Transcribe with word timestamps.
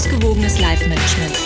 ausgewogenes 0.00 0.58
Live-Management. 0.58 1.36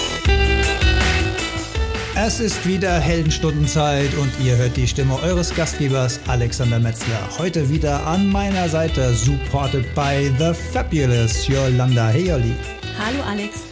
Es 2.14 2.38
ist 2.38 2.64
wieder 2.64 3.00
Heldenstundenzeit 3.00 4.14
und 4.14 4.30
ihr 4.44 4.56
hört 4.56 4.76
die 4.76 4.86
Stimme 4.86 5.20
eures 5.24 5.52
Gastgebers 5.52 6.20
Alexander 6.28 6.78
Metzler. 6.78 7.18
Heute 7.36 7.68
wieder 7.68 8.06
an 8.06 8.28
meiner 8.28 8.68
Seite, 8.68 9.12
supported 9.12 9.92
by 9.96 10.30
the 10.38 10.54
fabulous 10.54 11.48
Yolanda 11.48 12.10
Heyoli. 12.10 12.54
Hallo 12.96 13.24
Alex. 13.24 13.64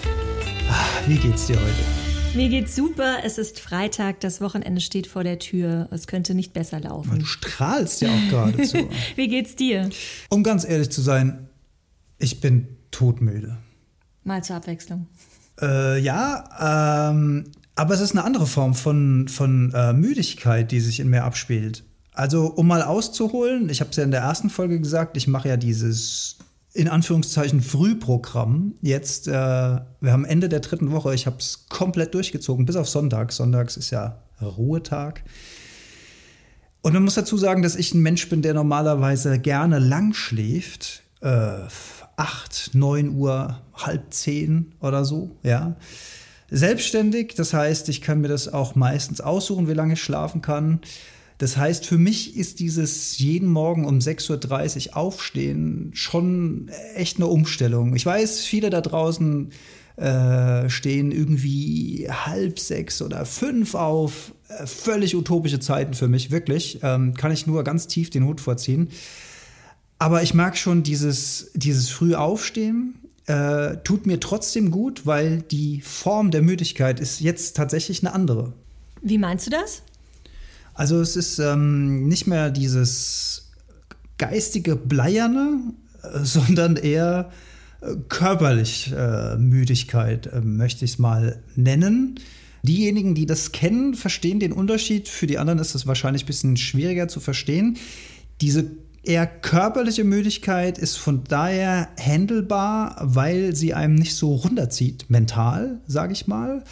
Ah, 0.69 0.85
wie 1.07 1.17
geht's 1.17 1.47
dir 1.47 1.55
heute? 1.55 2.37
Mir 2.37 2.49
geht's 2.49 2.75
super. 2.75 3.19
Es 3.23 3.39
ist 3.39 3.61
Freitag, 3.61 4.19
das 4.19 4.41
Wochenende 4.41 4.81
steht 4.81 5.07
vor 5.07 5.23
der 5.23 5.39
Tür. 5.39 5.87
Es 5.93 6.09
könnte 6.09 6.35
nicht 6.35 6.53
besser 6.53 6.81
laufen. 6.81 7.21
Du 7.21 7.25
strahlst 7.25 8.03
ja 8.03 8.09
auch 8.09 8.31
geradezu. 8.31 8.91
wie 9.15 9.29
geht's 9.29 9.55
dir? 9.55 9.91
Um 10.29 10.43
ganz 10.43 10.69
ehrlich 10.69 10.91
zu 10.91 11.03
sein, 11.03 11.49
ich 12.19 12.41
bin 12.41 12.67
todmüde. 12.91 13.59
Mal 14.25 14.45
zur 14.45 14.57
Abwechslung. 14.57 15.07
Äh, 15.61 16.01
ja, 16.01 17.11
ähm, 17.11 17.45
aber 17.75 17.95
es 17.95 18.01
ist 18.01 18.13
eine 18.13 18.25
andere 18.25 18.47
Form 18.47 18.75
von, 18.75 19.29
von 19.29 19.73
äh, 19.75 19.93
Müdigkeit, 19.93 20.71
die 20.71 20.81
sich 20.81 21.01
in 21.01 21.09
mir 21.09 21.25
abspielt. 21.25 21.85
Also, 22.13 22.47
um 22.47 22.67
mal 22.67 22.83
auszuholen, 22.83 23.71
ich 23.71 23.81
habe 23.81 23.91
es 23.91 23.97
ja 23.97 24.05
in 24.05 24.11
der 24.11 24.21
ersten 24.21 24.51
Folge 24.51 24.79
gesagt, 24.79 25.17
ich 25.17 25.29
mache 25.29 25.49
ja 25.49 25.57
dieses 25.57 26.37
in 26.75 26.89
Anführungszeichen 26.89 27.61
Frühprogramm. 27.61 28.75
Jetzt, 28.81 29.29
äh, 29.29 29.31
wir 29.33 30.13
haben 30.13 30.25
Ende 30.25 30.49
der 30.49 30.61
dritten 30.61 30.91
Woche, 30.91 31.15
ich 31.15 31.27
habe 31.27 31.37
es 31.39 31.67
komplett 31.69 32.15
durchgezogen, 32.15 32.65
bis 32.65 32.77
auf 32.77 32.89
Sonntag. 32.89 33.33
Sonntags 33.33 33.77
ist 33.77 33.91
ja 33.91 34.19
Ruhetag. 34.41 35.23
Und 36.83 36.95
man 36.95 37.05
muss 37.05 37.15
dazu 37.15 37.37
sagen, 37.37 37.63
dass 37.63 37.77
ich 37.77 37.95
ein 37.95 38.01
Mensch 38.01 38.29
bin, 38.29 38.43
der 38.43 38.55
normalerweise 38.55 39.39
gerne 39.39 39.79
lang 39.79 40.15
schläft. 40.15 41.03
Äh, 41.21 41.69
8, 42.23 42.71
9 42.75 43.17
Uhr, 43.17 43.61
halb 43.75 44.15
10 44.15 44.73
oder 44.81 45.05
so, 45.05 45.37
ja. 45.43 45.77
Selbstständig, 46.51 47.35
das 47.35 47.53
heißt, 47.53 47.89
ich 47.89 48.01
kann 48.01 48.21
mir 48.21 48.29
das 48.29 48.53
auch 48.53 48.75
meistens 48.77 49.21
aussuchen, 49.21 49.69
wie 49.69 49.73
lange 49.73 49.95
ich 49.95 50.03
schlafen 50.03 50.41
kann. 50.41 50.81
Das 51.39 51.57
heißt, 51.57 51.85
für 51.85 51.99
mich 51.99 52.37
ist 52.37 52.61
dieses 52.61 53.19
jeden 53.19 53.49
Morgen 53.49 53.87
um 53.87 53.99
6.30 53.99 54.91
Uhr 54.91 54.97
aufstehen 54.97 55.91
schon 55.95 56.71
echt 56.95 57.17
eine 57.17 57.27
Umstellung. 57.27 57.97
Ich 57.97 58.07
weiß, 58.07 58.43
viele 58.43 58.71
da 58.71 58.81
draußen 58.81 59.51
äh, 59.97 60.69
stehen 60.71 61.11
irgendwie 61.11 62.07
halb 62.09 62.61
sechs 62.61 63.03
oder 63.03 63.25
fünf 63.25 63.75
auf. 63.75 64.33
Äh, 64.49 64.67
völlig 64.67 65.17
utopische 65.17 65.59
Zeiten 65.59 65.95
für 65.95 66.07
mich, 66.07 66.31
wirklich. 66.31 66.79
Ähm, 66.83 67.15
kann 67.15 67.33
ich 67.33 67.49
nur 67.49 67.65
ganz 67.65 67.89
tief 67.89 68.11
den 68.11 68.25
Hut 68.25 68.41
vorziehen. 68.41 68.91
Aber 70.03 70.25
ich 70.25 70.35
mag 70.35 70.59
schon 70.59 70.83
dieses, 70.83 71.53
dieses 71.55 71.89
früh 71.89 72.17
Aufstehen, 72.17 72.97
äh, 73.27 73.77
tut 73.85 74.05
mir 74.05 74.19
trotzdem 74.19 74.73
gut, 74.73 75.07
weil 75.07 75.43
die 75.43 75.81
Form 75.81 76.33
der 76.33 76.43
Müdigkeit 76.43 76.99
ist 76.99 77.21
jetzt 77.21 77.57
tatsächlich 77.57 78.03
eine 78.03 78.13
andere. 78.13 78.53
Wie 79.01 79.17
meinst 79.17 79.47
du 79.47 79.53
das? 79.53 79.83
Also 80.75 81.01
es 81.01 81.15
ist 81.15 81.39
ähm, 81.39 82.09
nicht 82.09 82.27
mehr 82.27 82.51
dieses 82.51 83.53
geistige 84.19 84.75
Bleierne, 84.75 85.73
äh, 86.03 86.19
sondern 86.25 86.75
eher 86.75 87.31
äh, 87.81 87.95
körperlich 88.09 88.93
äh, 88.93 89.37
Müdigkeit, 89.37 90.27
äh, 90.27 90.41
möchte 90.41 90.85
ich 90.85 90.95
es 90.95 90.99
mal 90.99 91.41
nennen. 91.55 92.19
Diejenigen, 92.65 93.15
die 93.15 93.27
das 93.27 93.53
kennen, 93.53 93.95
verstehen 93.95 94.41
den 94.41 94.53
Unterschied. 94.53 95.07
Für 95.09 95.29
die 95.29 95.39
anderen 95.39 95.61
ist 95.61 95.77
es 95.77 95.87
wahrscheinlich 95.87 96.25
ein 96.25 96.27
bisschen 96.27 96.57
schwieriger 96.57 97.07
zu 97.07 97.21
verstehen. 97.21 97.77
Diese 98.41 98.82
eher 99.03 99.27
körperliche 99.27 100.05
Müdigkeit 100.05 100.79
ist 100.79 100.97
von 100.97 101.25
daher 101.25 101.89
handelbar, 101.99 102.97
weil 103.01 103.55
sie 103.55 103.75
einem 103.75 103.97
nicht 103.97 104.15
so 104.15 104.35
runterzieht, 104.35 105.11
mental, 105.11 105.81
sage 105.87 106.13
ich 106.13 106.27
mal. 106.27 106.65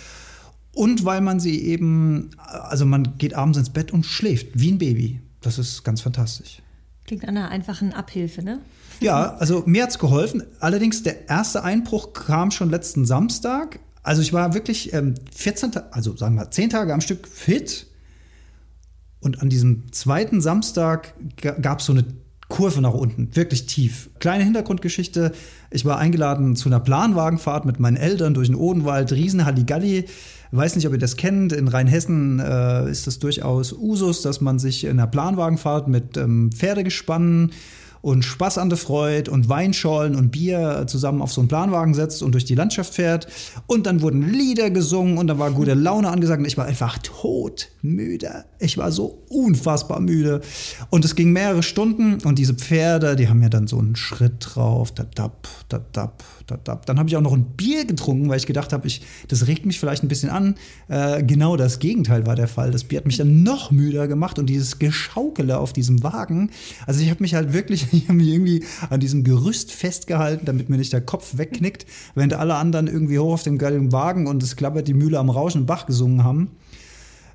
Und 0.73 1.05
weil 1.05 1.21
man 1.21 1.41
sie 1.41 1.65
eben, 1.65 2.31
also 2.39 2.87
man 2.87 3.19
geht 3.19 3.35
abends 3.35 3.59
ins 3.59 3.71
Bett 3.71 3.93
und 3.93 4.07
schläft 4.07 4.49
wie 4.55 4.71
ein 4.71 4.79
Baby. 4.79 5.21
Das 5.41 5.59
ist 5.59 5.83
ganz 5.83 6.01
fantastisch. 6.01 6.63
Klingt 7.07 7.27
an 7.27 7.37
einer 7.37 7.49
einfachen 7.49 7.93
Abhilfe, 7.93 8.43
ne? 8.43 8.61
Ja, 9.01 9.35
also 9.37 9.65
mir 9.67 9.83
hat 9.83 9.91
es 9.91 9.99
geholfen. 9.99 10.45
Allerdings 10.61 11.03
der 11.03 11.29
erste 11.29 11.65
Einbruch 11.65 12.13
kam 12.13 12.51
schon 12.51 12.71
letzten 12.71 13.07
Samstag. 13.07 13.81
Also 14.03 14.23
ich 14.23 14.33
war 14.33 14.55
wirklich 14.55 14.93
ähm, 14.93 15.15
14, 15.35 15.73
also 15.91 16.17
sagen 16.17 16.37
wir 16.37 16.51
10 16.51 16.71
Tage 16.71 16.95
am 16.95 17.01
Stück 17.01 17.27
fit. 17.27 17.87
Und 19.21 19.43
an 19.43 19.51
diesem 19.51 19.93
zweiten 19.93 20.41
Samstag 20.41 21.15
gab 21.61 21.81
es 21.81 21.87
so 21.87 21.93
eine 21.93 22.05
Kurve 22.49 22.81
nach 22.81 22.95
unten, 22.95 23.35
wirklich 23.37 23.67
tief. 23.67 24.11
Kleine 24.19 24.45
Hintergrundgeschichte. 24.45 25.33
Ich 25.71 25.85
war 25.85 25.99
eingeladen 25.99 26.57
zu 26.57 26.69
einer 26.69 26.81
Planwagenfahrt 26.81 27.65
mit 27.65 27.79
meinen 27.79 27.97
Eltern 27.97 28.35
durch 28.35 28.49
den 28.49 28.57
Odenwald, 28.57 29.13
Riesenhalligalli. 29.13 30.07
Weiß 30.51 30.75
nicht, 30.75 30.87
ob 30.87 30.93
ihr 30.93 30.99
das 30.99 31.17
kennt. 31.17 31.53
In 31.53 31.69
Rheinhessen 31.69 32.41
äh, 32.41 32.91
ist 32.91 33.07
es 33.07 33.21
durchaus 33.21 33.73
Usus, 33.73 34.23
dass 34.23 34.41
man 34.41 34.59
sich 34.59 34.85
in 34.85 34.99
einer 34.99 35.07
Planwagenfahrt 35.07 35.87
mit 35.87 36.17
ähm, 36.17 36.51
Pferdegespannen 36.53 37.53
und 38.03 38.25
Spaß 38.25 38.59
an 38.59 38.69
der 38.69 38.79
Freude 38.79 39.31
und 39.31 39.49
Weinschollen 39.49 40.15
und 40.15 40.31
Bier 40.31 40.85
zusammen 40.87 41.21
auf 41.23 41.33
so 41.33 41.41
einen 41.41 41.49
Planwagen 41.49 41.95
setzt 41.95 42.23
und 42.23 42.33
durch 42.33 42.45
die 42.45 42.55
Landschaft 42.55 42.95
fährt. 42.95 43.27
Und 43.67 43.87
dann 43.87 44.01
wurden 44.01 44.33
Lieder 44.33 44.71
gesungen 44.71 45.19
und 45.19 45.27
da 45.27 45.39
war 45.39 45.51
gute 45.51 45.75
Laune 45.75 46.09
angesagt 46.09 46.41
und 46.41 46.47
ich 46.47 46.57
war 46.57 46.65
einfach 46.65 46.99
todmüde. 46.99 48.45
Ich 48.59 48.79
war 48.79 48.91
so 48.91 49.23
unfassbar 49.29 50.01
müde. 50.01 50.41
Und 50.91 51.05
es 51.05 51.15
ging 51.15 51.33
mehrere 51.33 51.63
Stunden 51.63 52.19
und 52.25 52.39
diese 52.39 52.55
Pferde, 52.55 53.17
die 53.17 53.29
haben 53.29 53.43
ja 53.43 53.49
dann 53.49 53.67
so 53.67 53.79
einen 53.79 53.97
Schritt 53.97 54.35
drauf, 54.41 54.93
da 54.93 55.05
dap, 55.05 55.49
da 55.69 55.81
dap, 55.93 56.25
da 56.47 56.57
dap. 56.57 56.87
Dann 56.87 56.99
habe 56.99 57.09
ich 57.09 57.17
auch 57.17 57.21
noch 57.21 57.33
ein 57.33 57.45
Bier 57.57 57.85
getrunken, 57.85 58.29
weil 58.29 58.39
ich 58.39 58.47
gedacht 58.47 58.73
habe, 58.73 58.89
das 59.29 59.47
regt 59.47 59.67
mich 59.67 59.79
vielleicht 59.79 60.03
ein 60.03 60.09
bisschen 60.09 60.31
an. 60.31 60.55
Äh, 60.89 61.23
genau 61.23 61.57
das 61.57 61.79
Gegenteil 61.79 62.27
war 62.27 62.37
der 62.37 62.49
Fall. 62.49 62.71
Das 62.71 62.85
Bier 62.85 62.99
hat 62.99 63.07
mich 63.07 63.19
dann 63.19 63.43
noch 63.43 63.71
müder 63.71 64.09
gemacht 64.09 64.39
und 64.39 64.47
dieses 64.47 64.79
Geschaukele 64.79 65.59
auf 65.59 65.73
diesem 65.73 66.03
Wagen. 66.03 66.51
Also 66.87 67.03
ich 67.03 67.11
habe 67.11 67.23
mich 67.23 67.35
halt 67.35 67.53
wirklich 67.53 67.90
ich 67.93 68.09
habe 68.09 68.15
mich 68.15 68.29
irgendwie 68.29 68.65
an 68.89 69.01
diesem 69.01 69.25
Gerüst 69.25 69.73
festgehalten, 69.73 70.47
damit 70.47 70.69
mir 70.69 70.77
nicht 70.77 70.93
der 70.93 71.01
Kopf 71.01 71.37
wegknickt, 71.37 71.87
während 72.15 72.35
alle 72.35 72.55
anderen 72.55 72.87
irgendwie 72.87 73.19
hoch 73.19 73.35
auf 73.35 73.43
dem 73.43 73.59
geilen 73.59 73.93
Wagen 73.93 74.27
und 74.27 74.43
es 74.43 74.57
klappert 74.57 74.89
die 74.89 74.95
Mühle 74.95 75.19
am 75.19 75.31
Rauschen 75.31 75.67
Bach 75.67 75.87
gesungen 75.87 76.25
haben. 76.25 76.51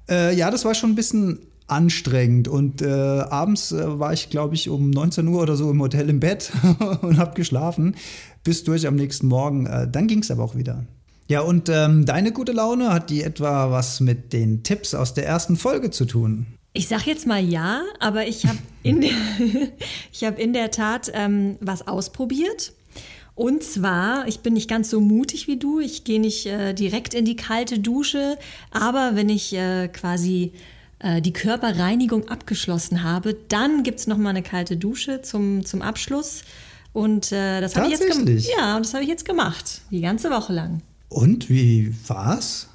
Äh, 0.09 0.35
ja, 0.35 0.51
das 0.51 0.65
war 0.65 0.75
schon 0.75 0.91
ein 0.91 0.95
bisschen 0.95 1.39
anstrengend 1.67 2.47
und 2.47 2.81
äh, 2.81 2.87
abends 2.87 3.71
äh, 3.71 3.99
war 3.99 4.13
ich, 4.13 4.29
glaube 4.29 4.53
ich, 4.53 4.69
um 4.69 4.91
19 4.91 5.27
Uhr 5.27 5.41
oder 5.41 5.55
so 5.55 5.71
im 5.71 5.81
Hotel 5.81 6.09
im 6.09 6.19
Bett 6.19 6.51
und 7.01 7.17
habe 7.17 7.33
geschlafen 7.33 7.95
bis 8.43 8.63
durch 8.63 8.87
am 8.87 8.95
nächsten 8.95 9.27
Morgen. 9.27 9.65
Äh, 9.65 9.89
dann 9.89 10.07
ging 10.07 10.19
es 10.19 10.29
aber 10.29 10.43
auch 10.43 10.55
wieder. 10.55 10.85
Ja, 11.27 11.41
und 11.41 11.69
ähm, 11.69 12.05
deine 12.05 12.31
gute 12.31 12.51
Laune 12.51 12.93
hat 12.93 13.09
die 13.09 13.23
etwa 13.23 13.71
was 13.71 13.99
mit 13.99 14.31
den 14.31 14.61
Tipps 14.61 14.93
aus 14.93 15.15
der 15.15 15.25
ersten 15.25 15.55
Folge 15.55 15.89
zu 15.89 16.05
tun? 16.05 16.45
Ich 16.75 16.89
sag 16.89 17.07
jetzt 17.07 17.25
mal 17.25 17.41
ja, 17.41 17.83
aber 17.99 18.27
ich 18.27 18.45
habe 18.45 18.57
in, 18.83 18.99
der, 18.99 19.11
hab 20.27 20.37
in 20.37 20.51
der 20.51 20.71
Tat 20.71 21.09
ähm, 21.13 21.55
was 21.61 21.87
ausprobiert. 21.87 22.73
Und 23.33 23.63
zwar, 23.63 24.27
ich 24.27 24.41
bin 24.41 24.53
nicht 24.53 24.69
ganz 24.69 24.89
so 24.89 24.99
mutig 24.99 25.47
wie 25.47 25.57
du, 25.57 25.79
ich 25.79 26.03
gehe 26.03 26.19
nicht 26.19 26.45
äh, 26.47 26.73
direkt 26.73 27.13
in 27.13 27.23
die 27.23 27.37
kalte 27.37 27.79
Dusche, 27.79 28.37
aber 28.71 29.11
wenn 29.13 29.29
ich 29.29 29.53
äh, 29.53 29.87
quasi 29.87 30.51
äh, 30.99 31.21
die 31.21 31.31
Körperreinigung 31.31 32.27
abgeschlossen 32.27 33.03
habe, 33.03 33.37
dann 33.47 33.83
gibt 33.83 33.99
es 33.99 34.07
nochmal 34.07 34.31
eine 34.31 34.43
kalte 34.43 34.75
Dusche 34.75 35.21
zum, 35.21 35.65
zum 35.65 35.81
Abschluss. 35.81 36.43
Und 36.91 37.31
äh, 37.31 37.61
das 37.61 37.77
habe 37.77 37.87
ich 37.87 37.93
jetzt 37.99 38.09
gemacht. 38.09 38.45
Ja, 38.57 38.77
das 38.79 38.93
habe 38.93 39.03
ich 39.03 39.09
jetzt 39.09 39.23
gemacht, 39.23 39.81
die 39.91 40.01
ganze 40.01 40.29
Woche 40.29 40.51
lang. 40.51 40.81
Und 41.07 41.49
wie 41.49 41.93
war's? 42.07 42.67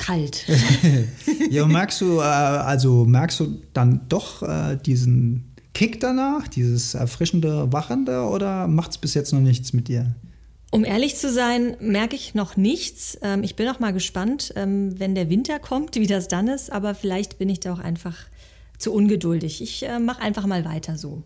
Kalt. 0.00 0.46
ja, 1.50 1.66
merkst 1.66 2.00
du, 2.00 2.18
äh, 2.18 2.22
also 2.22 3.04
merkst 3.04 3.40
du 3.40 3.62
dann 3.72 4.00
doch 4.08 4.42
äh, 4.42 4.76
diesen 4.76 5.54
Kick 5.74 6.00
danach, 6.00 6.48
dieses 6.48 6.94
erfrischende, 6.94 7.72
wachende 7.72 8.22
oder 8.22 8.66
macht 8.66 8.92
es 8.92 8.98
bis 8.98 9.14
jetzt 9.14 9.32
noch 9.32 9.40
nichts 9.40 9.72
mit 9.72 9.88
dir? 9.88 10.14
Um 10.72 10.84
ehrlich 10.84 11.16
zu 11.16 11.32
sein, 11.32 11.76
merke 11.80 12.16
ich 12.16 12.34
noch 12.34 12.56
nichts. 12.56 13.18
Ähm, 13.22 13.42
ich 13.42 13.56
bin 13.56 13.68
auch 13.68 13.80
mal 13.80 13.92
gespannt, 13.92 14.52
ähm, 14.56 14.98
wenn 14.98 15.14
der 15.14 15.28
Winter 15.28 15.58
kommt, 15.58 15.96
wie 15.96 16.06
das 16.06 16.28
dann 16.28 16.48
ist. 16.48 16.72
Aber 16.72 16.94
vielleicht 16.94 17.38
bin 17.38 17.48
ich 17.48 17.60
da 17.60 17.72
auch 17.72 17.80
einfach 17.80 18.16
zu 18.78 18.92
ungeduldig. 18.92 19.62
Ich 19.62 19.82
äh, 19.82 19.98
mache 19.98 20.22
einfach 20.22 20.46
mal 20.46 20.64
weiter 20.64 20.96
so. 20.96 21.22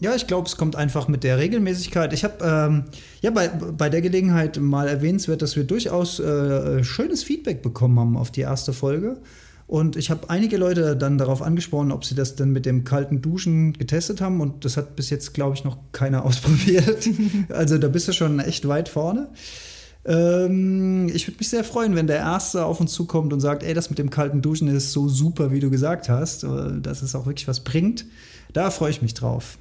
Ja, 0.00 0.14
ich 0.14 0.26
glaube, 0.26 0.48
es 0.48 0.56
kommt 0.56 0.74
einfach 0.74 1.06
mit 1.06 1.22
der 1.22 1.38
Regelmäßigkeit. 1.38 2.12
Ich 2.12 2.24
habe 2.24 2.44
ähm, 2.44 2.84
ja 3.22 3.30
bei, 3.30 3.48
bei 3.48 3.88
der 3.88 4.00
Gelegenheit 4.00 4.58
mal 4.58 4.88
erwähnenswert, 4.88 5.40
dass 5.40 5.54
wir 5.54 5.64
durchaus 5.64 6.18
äh, 6.18 6.82
schönes 6.82 7.22
Feedback 7.22 7.62
bekommen 7.62 7.98
haben 8.00 8.16
auf 8.16 8.32
die 8.32 8.40
erste 8.40 8.72
Folge. 8.72 9.18
Und 9.66 9.96
ich 9.96 10.10
habe 10.10 10.28
einige 10.28 10.56
Leute 10.56 10.96
dann 10.96 11.16
darauf 11.16 11.40
angesprochen, 11.40 11.90
ob 11.90 12.04
sie 12.04 12.14
das 12.14 12.34
denn 12.34 12.50
mit 12.50 12.66
dem 12.66 12.84
kalten 12.84 13.22
Duschen 13.22 13.72
getestet 13.72 14.20
haben. 14.20 14.40
Und 14.40 14.64
das 14.64 14.76
hat 14.76 14.96
bis 14.96 15.10
jetzt, 15.10 15.32
glaube 15.32 15.54
ich, 15.54 15.64
noch 15.64 15.78
keiner 15.92 16.24
ausprobiert. 16.26 17.08
also 17.48 17.78
da 17.78 17.88
bist 17.88 18.08
du 18.08 18.12
schon 18.12 18.40
echt 18.40 18.66
weit 18.66 18.88
vorne. 18.88 19.28
Ähm, 20.04 21.08
ich 21.14 21.26
würde 21.26 21.38
mich 21.38 21.48
sehr 21.48 21.64
freuen, 21.64 21.94
wenn 21.94 22.06
der 22.06 22.18
Erste 22.18 22.66
auf 22.66 22.80
uns 22.80 22.92
zukommt 22.92 23.32
und 23.32 23.40
sagt, 23.40 23.62
ey, 23.62 23.72
das 23.72 23.88
mit 23.88 23.98
dem 23.98 24.10
kalten 24.10 24.42
Duschen 24.42 24.68
ist 24.68 24.92
so 24.92 25.08
super, 25.08 25.50
wie 25.50 25.60
du 25.60 25.70
gesagt 25.70 26.08
hast, 26.08 26.44
äh, 26.44 26.80
dass 26.80 27.00
es 27.00 27.14
auch 27.14 27.26
wirklich 27.26 27.48
was 27.48 27.60
bringt. 27.60 28.04
Da 28.52 28.70
freue 28.70 28.90
ich 28.90 29.00
mich 29.00 29.14
drauf. 29.14 29.56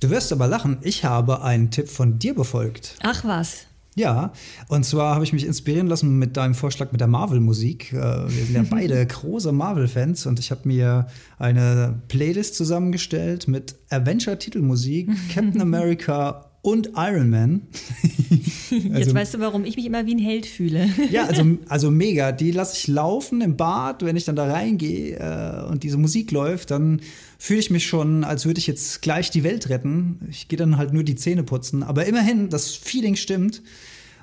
Du 0.00 0.10
wirst 0.10 0.30
aber 0.32 0.46
lachen, 0.46 0.78
ich 0.82 1.04
habe 1.04 1.42
einen 1.42 1.70
Tipp 1.70 1.88
von 1.88 2.18
dir 2.18 2.34
befolgt. 2.34 2.96
Ach 3.02 3.24
was. 3.24 3.66
Ja, 3.94 4.32
und 4.68 4.84
zwar 4.84 5.14
habe 5.14 5.24
ich 5.24 5.32
mich 5.32 5.46
inspirieren 5.46 5.86
lassen 5.86 6.18
mit 6.18 6.36
deinem 6.36 6.54
Vorschlag 6.54 6.92
mit 6.92 7.00
der 7.00 7.08
Marvel-Musik. 7.08 7.94
Äh, 7.94 7.96
wir 7.96 8.44
sind 8.44 8.54
ja 8.54 8.64
beide 8.70 9.06
große 9.06 9.52
Marvel-Fans 9.52 10.26
und 10.26 10.38
ich 10.38 10.50
habe 10.50 10.60
mir 10.64 11.06
eine 11.38 12.02
Playlist 12.08 12.56
zusammengestellt 12.56 13.48
mit 13.48 13.74
Avenger-Titelmusik, 13.88 15.08
Captain 15.34 15.62
America 15.62 16.45
und 16.66 16.90
Iron 16.96 17.30
Man. 17.30 17.62
Jetzt 18.70 18.92
also, 18.92 19.14
weißt 19.14 19.34
du, 19.34 19.38
warum 19.38 19.64
ich 19.64 19.76
mich 19.76 19.86
immer 19.86 20.04
wie 20.04 20.16
ein 20.16 20.18
Held 20.18 20.46
fühle. 20.46 20.90
ja, 21.12 21.26
also, 21.26 21.44
also 21.68 21.92
mega. 21.92 22.32
Die 22.32 22.50
lasse 22.50 22.76
ich 22.76 22.88
laufen 22.88 23.40
im 23.40 23.56
Bad. 23.56 24.04
Wenn 24.04 24.16
ich 24.16 24.24
dann 24.24 24.34
da 24.34 24.50
reingehe 24.52 25.16
äh, 25.16 25.70
und 25.70 25.84
diese 25.84 25.96
Musik 25.96 26.32
läuft, 26.32 26.72
dann 26.72 27.02
fühle 27.38 27.60
ich 27.60 27.70
mich 27.70 27.86
schon, 27.86 28.24
als 28.24 28.46
würde 28.46 28.58
ich 28.58 28.66
jetzt 28.66 29.00
gleich 29.00 29.30
die 29.30 29.44
Welt 29.44 29.68
retten. 29.68 30.18
Ich 30.28 30.48
gehe 30.48 30.56
dann 30.56 30.76
halt 30.76 30.92
nur 30.92 31.04
die 31.04 31.14
Zähne 31.14 31.44
putzen. 31.44 31.84
Aber 31.84 32.04
immerhin, 32.04 32.50
das 32.50 32.74
Feeling 32.74 33.14
stimmt. 33.14 33.62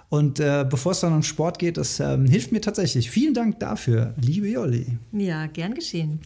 Und 0.09 0.41
äh, 0.41 0.65
bevor 0.69 0.91
es 0.91 0.99
dann 0.99 1.13
um 1.13 1.23
Sport 1.23 1.59
geht, 1.59 1.77
das 1.77 2.01
äh, 2.01 2.17
hilft 2.27 2.51
mir 2.51 2.59
tatsächlich. 2.59 3.09
Vielen 3.09 3.33
Dank 3.33 3.61
dafür, 3.61 4.15
liebe 4.21 4.49
Jolli. 4.49 4.85
Ja, 5.13 5.47
gern 5.47 5.75
geschehen. 5.75 6.19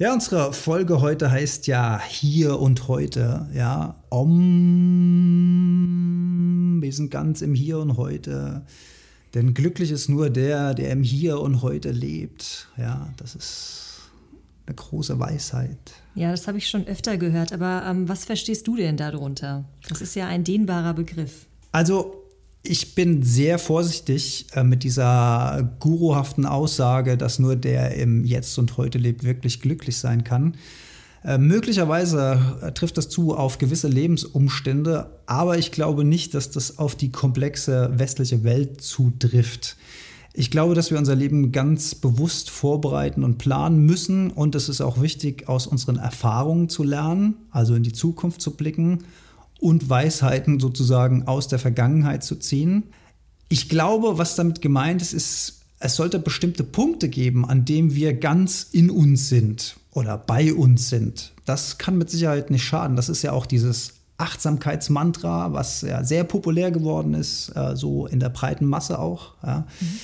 Ja, 0.00 0.12
unsere 0.12 0.52
Folge 0.52 1.00
heute 1.00 1.28
heißt 1.32 1.66
ja 1.66 2.00
Hier 2.00 2.60
und 2.60 2.86
Heute. 2.86 3.48
Ja, 3.52 3.96
Om. 4.10 4.38
Wir 6.80 6.92
sind 6.92 7.10
ganz 7.10 7.42
im 7.42 7.52
Hier 7.52 7.80
und 7.80 7.96
Heute. 7.96 8.62
Denn 9.34 9.54
glücklich 9.54 9.90
ist 9.90 10.08
nur 10.08 10.30
der, 10.30 10.74
der 10.74 10.92
im 10.92 11.02
Hier 11.02 11.40
und 11.40 11.62
Heute 11.62 11.90
lebt. 11.90 12.68
Ja, 12.76 13.12
das 13.16 13.34
ist 13.34 13.98
eine 14.66 14.76
große 14.76 15.18
Weisheit. 15.18 15.76
Ja, 16.14 16.30
das 16.30 16.46
habe 16.46 16.58
ich 16.58 16.68
schon 16.68 16.86
öfter 16.86 17.16
gehört. 17.16 17.52
Aber 17.52 17.82
ähm, 17.84 18.08
was 18.08 18.24
verstehst 18.24 18.68
du 18.68 18.76
denn 18.76 18.96
darunter? 18.96 19.64
Das 19.88 20.00
ist 20.00 20.14
ja 20.14 20.28
ein 20.28 20.44
dehnbarer 20.44 20.94
Begriff. 20.94 21.46
Also 21.72 22.17
ich 22.62 22.94
bin 22.94 23.22
sehr 23.22 23.58
vorsichtig 23.58 24.46
äh, 24.54 24.64
mit 24.64 24.82
dieser 24.82 25.70
guruhaften 25.80 26.46
Aussage, 26.46 27.16
dass 27.16 27.38
nur 27.38 27.56
der 27.56 27.94
im 27.94 28.24
Jetzt 28.24 28.58
und 28.58 28.76
Heute 28.76 28.98
lebt, 28.98 29.24
wirklich 29.24 29.60
glücklich 29.60 29.96
sein 29.96 30.24
kann. 30.24 30.56
Äh, 31.24 31.38
möglicherweise 31.38 32.40
äh, 32.62 32.72
trifft 32.72 32.96
das 32.96 33.08
zu 33.08 33.34
auf 33.34 33.58
gewisse 33.58 33.88
Lebensumstände, 33.88 35.10
aber 35.26 35.58
ich 35.58 35.72
glaube 35.72 36.04
nicht, 36.04 36.34
dass 36.34 36.50
das 36.50 36.78
auf 36.78 36.94
die 36.94 37.10
komplexe 37.10 37.90
westliche 37.96 38.44
Welt 38.44 38.80
zutrifft. 38.80 39.76
Ich 40.34 40.50
glaube, 40.50 40.74
dass 40.74 40.90
wir 40.90 40.98
unser 40.98 41.16
Leben 41.16 41.50
ganz 41.50 41.96
bewusst 41.96 42.50
vorbereiten 42.50 43.24
und 43.24 43.38
planen 43.38 43.84
müssen 43.84 44.30
und 44.30 44.54
es 44.54 44.68
ist 44.68 44.80
auch 44.80 45.00
wichtig, 45.00 45.48
aus 45.48 45.66
unseren 45.66 45.96
Erfahrungen 45.96 46.68
zu 46.68 46.84
lernen, 46.84 47.34
also 47.50 47.74
in 47.74 47.82
die 47.82 47.92
Zukunft 47.92 48.40
zu 48.40 48.52
blicken 48.52 49.00
und 49.58 49.88
Weisheiten 49.88 50.60
sozusagen 50.60 51.26
aus 51.26 51.48
der 51.48 51.58
Vergangenheit 51.58 52.24
zu 52.24 52.36
ziehen. 52.36 52.84
Ich 53.48 53.68
glaube, 53.68 54.18
was 54.18 54.36
damit 54.36 54.60
gemeint 54.60 55.02
ist, 55.02 55.12
ist, 55.12 55.62
es 55.80 55.96
sollte 55.96 56.18
bestimmte 56.18 56.64
Punkte 56.64 57.08
geben, 57.08 57.44
an 57.48 57.64
denen 57.64 57.94
wir 57.94 58.14
ganz 58.14 58.66
in 58.72 58.90
uns 58.90 59.28
sind 59.28 59.76
oder 59.92 60.18
bei 60.18 60.52
uns 60.52 60.88
sind. 60.88 61.32
Das 61.44 61.78
kann 61.78 61.98
mit 61.98 62.10
Sicherheit 62.10 62.50
nicht 62.50 62.64
schaden. 62.64 62.96
Das 62.96 63.08
ist 63.08 63.22
ja 63.22 63.32
auch 63.32 63.46
dieses 63.46 63.94
Achtsamkeitsmantra, 64.18 65.52
was 65.52 65.82
ja 65.82 66.02
sehr 66.02 66.24
populär 66.24 66.72
geworden 66.72 67.14
ist, 67.14 67.50
äh, 67.54 67.76
so 67.76 68.06
in 68.06 68.18
der 68.18 68.28
breiten 68.30 68.66
Masse 68.66 68.98
auch. 68.98 69.34
Ja. 69.44 69.66
Mhm. 69.80 70.00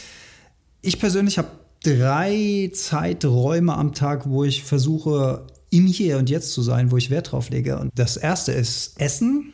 Ich 0.82 1.00
persönlich 1.00 1.38
habe 1.38 1.48
drei 1.82 2.70
Zeiträume 2.72 3.74
am 3.74 3.92
Tag, 3.92 4.28
wo 4.28 4.44
ich 4.44 4.62
versuche, 4.62 5.46
im 5.74 5.86
Hier 5.86 6.18
und 6.18 6.30
Jetzt 6.30 6.52
zu 6.52 6.62
sein, 6.62 6.92
wo 6.92 6.96
ich 6.96 7.10
Wert 7.10 7.32
drauf 7.32 7.50
lege. 7.50 7.78
Und 7.78 7.90
das 7.96 8.16
erste 8.16 8.52
ist 8.52 9.00
Essen. 9.00 9.52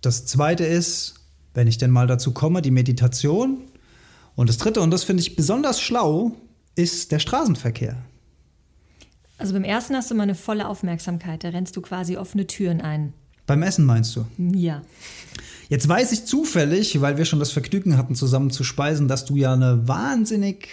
Das 0.00 0.24
zweite 0.24 0.64
ist, 0.64 1.14
wenn 1.52 1.66
ich 1.66 1.78
denn 1.78 1.90
mal 1.90 2.06
dazu 2.06 2.32
komme, 2.32 2.62
die 2.62 2.70
Meditation. 2.70 3.62
Und 4.36 4.48
das 4.48 4.58
dritte, 4.58 4.80
und 4.80 4.92
das 4.92 5.02
finde 5.02 5.20
ich 5.20 5.34
besonders 5.34 5.80
schlau, 5.80 6.36
ist 6.76 7.10
der 7.10 7.18
Straßenverkehr. 7.18 7.96
Also 9.36 9.52
beim 9.52 9.64
ersten 9.64 9.96
hast 9.96 10.10
du 10.10 10.14
mal 10.14 10.22
eine 10.22 10.36
volle 10.36 10.68
Aufmerksamkeit, 10.68 11.42
da 11.42 11.48
rennst 11.48 11.76
du 11.76 11.80
quasi 11.80 12.16
offene 12.16 12.46
Türen 12.46 12.80
ein. 12.80 13.12
Beim 13.46 13.62
Essen 13.62 13.84
meinst 13.84 14.14
du? 14.14 14.26
Ja. 14.36 14.82
Jetzt 15.68 15.88
weiß 15.88 16.12
ich 16.12 16.24
zufällig, 16.24 17.00
weil 17.00 17.16
wir 17.18 17.24
schon 17.24 17.40
das 17.40 17.50
Vergnügen 17.50 17.96
hatten, 17.96 18.14
zusammen 18.14 18.50
zu 18.50 18.62
speisen, 18.62 19.08
dass 19.08 19.24
du 19.24 19.34
ja 19.36 19.52
eine 19.52 19.88
wahnsinnig 19.88 20.68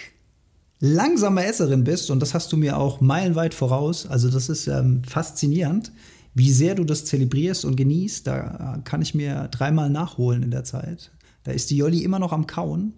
langsame 0.80 1.44
Esserin 1.44 1.84
bist 1.84 2.10
und 2.10 2.20
das 2.20 2.34
hast 2.34 2.52
du 2.52 2.56
mir 2.56 2.78
auch 2.78 3.00
meilenweit 3.00 3.54
voraus. 3.54 4.06
Also 4.06 4.28
das 4.28 4.48
ist 4.48 4.66
ähm, 4.66 5.02
faszinierend, 5.04 5.92
wie 6.34 6.52
sehr 6.52 6.74
du 6.74 6.84
das 6.84 7.04
zelebrierst 7.04 7.64
und 7.64 7.76
genießt. 7.76 8.26
Da 8.26 8.80
kann 8.84 9.02
ich 9.02 9.14
mir 9.14 9.48
dreimal 9.50 9.90
nachholen 9.90 10.42
in 10.42 10.50
der 10.50 10.64
Zeit. 10.64 11.10
Da 11.44 11.52
ist 11.52 11.70
die 11.70 11.76
Jolli 11.76 12.02
immer 12.02 12.18
noch 12.18 12.32
am 12.32 12.46
Kauen. 12.46 12.94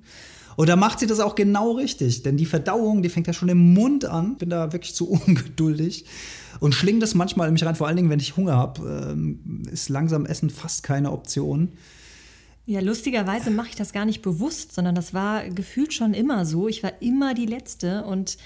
Und 0.57 0.69
da 0.69 0.75
macht 0.75 0.99
sie 0.99 1.07
das 1.07 1.21
auch 1.21 1.37
genau 1.37 1.71
richtig, 1.73 2.25
denn 2.25 2.37
die 2.37 2.45
Verdauung, 2.45 3.03
die 3.03 3.09
fängt 3.11 3.29
ja 3.29 3.33
schon 3.33 3.49
im 3.49 3.75
Mund 3.75 4.05
an. 4.05 4.39
Bin 4.39 4.51
da 4.51 4.73
wirklich 4.73 4.93
zu 4.93 5.09
ungeduldig 5.27 6.05
und 6.59 6.75
schlinge 6.75 6.99
das 6.99 7.15
manchmal 7.15 7.47
in 7.47 7.53
mich 7.53 7.65
rein. 7.65 7.77
Vor 7.77 7.87
allen 7.87 7.97
Dingen, 7.97 8.11
wenn 8.11 8.19
ich 8.19 8.37
Hunger 8.37 8.57
habe, 8.57 9.13
ähm, 9.13 9.63
ist 9.71 9.89
langsam 9.89 10.27
Essen 10.27 10.51
fast 10.51 10.83
keine 10.83 11.13
Option. 11.13 11.75
Ja, 12.69 12.81
lustigerweise 12.81 13.50
mache 13.50 13.70
ich 13.70 13.76
das 13.76 13.94
gar 13.94 14.05
nicht 14.05 14.20
bewusst, 14.20 14.75
sondern 14.75 14.94
das 14.94 15.15
war 15.15 15.49
gefühlt 15.49 15.94
schon 15.94 16.12
immer 16.12 16.44
so. 16.44 16.69
Ich 16.69 16.82
war 16.82 17.00
immer 17.00 17.32
die 17.32 17.47
Letzte 17.47 18.05
und 18.05 18.37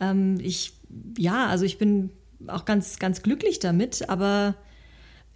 ähm, 0.00 0.38
ich, 0.40 0.72
ja, 1.16 1.46
also 1.46 1.64
ich 1.64 1.78
bin 1.78 2.10
auch 2.48 2.64
ganz, 2.64 2.98
ganz 2.98 3.22
glücklich 3.22 3.60
damit, 3.60 4.08
aber 4.08 4.56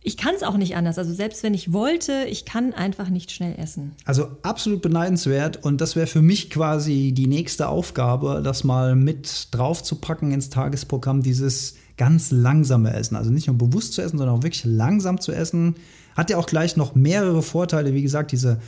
ich 0.02 0.16
kann 0.16 0.34
es 0.34 0.42
auch 0.42 0.56
nicht 0.56 0.74
anders. 0.74 0.98
Also 0.98 1.14
selbst 1.14 1.44
wenn 1.44 1.54
ich 1.54 1.72
wollte, 1.72 2.24
ich 2.28 2.44
kann 2.44 2.72
einfach 2.72 3.10
nicht 3.10 3.30
schnell 3.30 3.54
essen. 3.60 3.92
Also 4.06 4.26
absolut 4.42 4.82
beneidenswert 4.82 5.64
und 5.64 5.80
das 5.80 5.94
wäre 5.94 6.08
für 6.08 6.22
mich 6.22 6.50
quasi 6.50 7.12
die 7.12 7.28
nächste 7.28 7.68
Aufgabe, 7.68 8.40
das 8.42 8.64
mal 8.64 8.96
mit 8.96 9.54
drauf 9.54 9.84
zu 9.84 10.00
packen 10.00 10.32
ins 10.32 10.50
Tagesprogramm, 10.50 11.22
dieses 11.22 11.76
ganz 11.96 12.32
langsame 12.32 12.92
Essen. 12.92 13.14
Also 13.14 13.30
nicht 13.30 13.46
nur 13.46 13.56
bewusst 13.56 13.92
zu 13.92 14.02
essen, 14.02 14.18
sondern 14.18 14.36
auch 14.36 14.42
wirklich 14.42 14.64
langsam 14.64 15.20
zu 15.20 15.30
essen 15.30 15.76
hat 16.16 16.30
ja 16.30 16.38
auch 16.38 16.46
gleich 16.46 16.76
noch 16.76 16.94
mehrere 16.94 17.42
Vorteile. 17.42 17.94
Wie 17.94 18.02
gesagt, 18.02 18.32
diese 18.32 18.58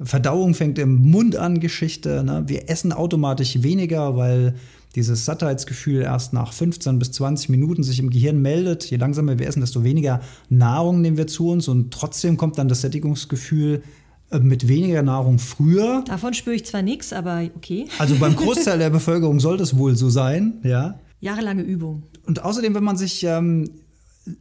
Verdauung 0.00 0.54
fängt 0.54 0.78
im 0.78 1.10
Mund 1.10 1.36
an, 1.36 1.60
Geschichte. 1.60 2.24
Ne? 2.24 2.44
Wir 2.46 2.68
essen 2.68 2.92
automatisch 2.92 3.62
weniger, 3.62 4.16
weil 4.16 4.54
dieses 4.94 5.24
Sattheitsgefühl 5.24 6.02
erst 6.02 6.32
nach 6.32 6.52
15 6.52 6.98
bis 6.98 7.12
20 7.12 7.48
Minuten 7.48 7.82
sich 7.82 7.98
im 7.98 8.10
Gehirn 8.10 8.42
meldet. 8.42 8.84
Je 8.90 8.96
langsamer 8.96 9.38
wir 9.38 9.46
essen, 9.46 9.60
desto 9.60 9.84
weniger 9.84 10.20
Nahrung 10.48 11.00
nehmen 11.00 11.16
wir 11.16 11.26
zu 11.26 11.48
uns 11.48 11.68
und 11.68 11.92
trotzdem 11.92 12.36
kommt 12.36 12.58
dann 12.58 12.68
das 12.68 12.82
Sättigungsgefühl 12.82 13.82
äh, 14.30 14.38
mit 14.38 14.68
weniger 14.68 15.02
Nahrung 15.02 15.38
früher. 15.38 16.04
Davon 16.06 16.34
spüre 16.34 16.56
ich 16.56 16.66
zwar 16.66 16.82
nichts, 16.82 17.12
aber 17.12 17.42
okay. 17.56 17.86
Also 17.98 18.16
beim 18.16 18.36
Großteil 18.36 18.78
der 18.78 18.90
Bevölkerung 18.90 19.40
soll 19.40 19.56
das 19.56 19.76
wohl 19.76 19.96
so 19.96 20.10
sein, 20.10 20.54
ja. 20.62 20.98
Jahrelange 21.20 21.62
Übung. 21.62 22.02
Und 22.26 22.44
außerdem, 22.44 22.74
wenn 22.74 22.84
man 22.84 22.96
sich 22.96 23.24
ähm, 23.24 23.70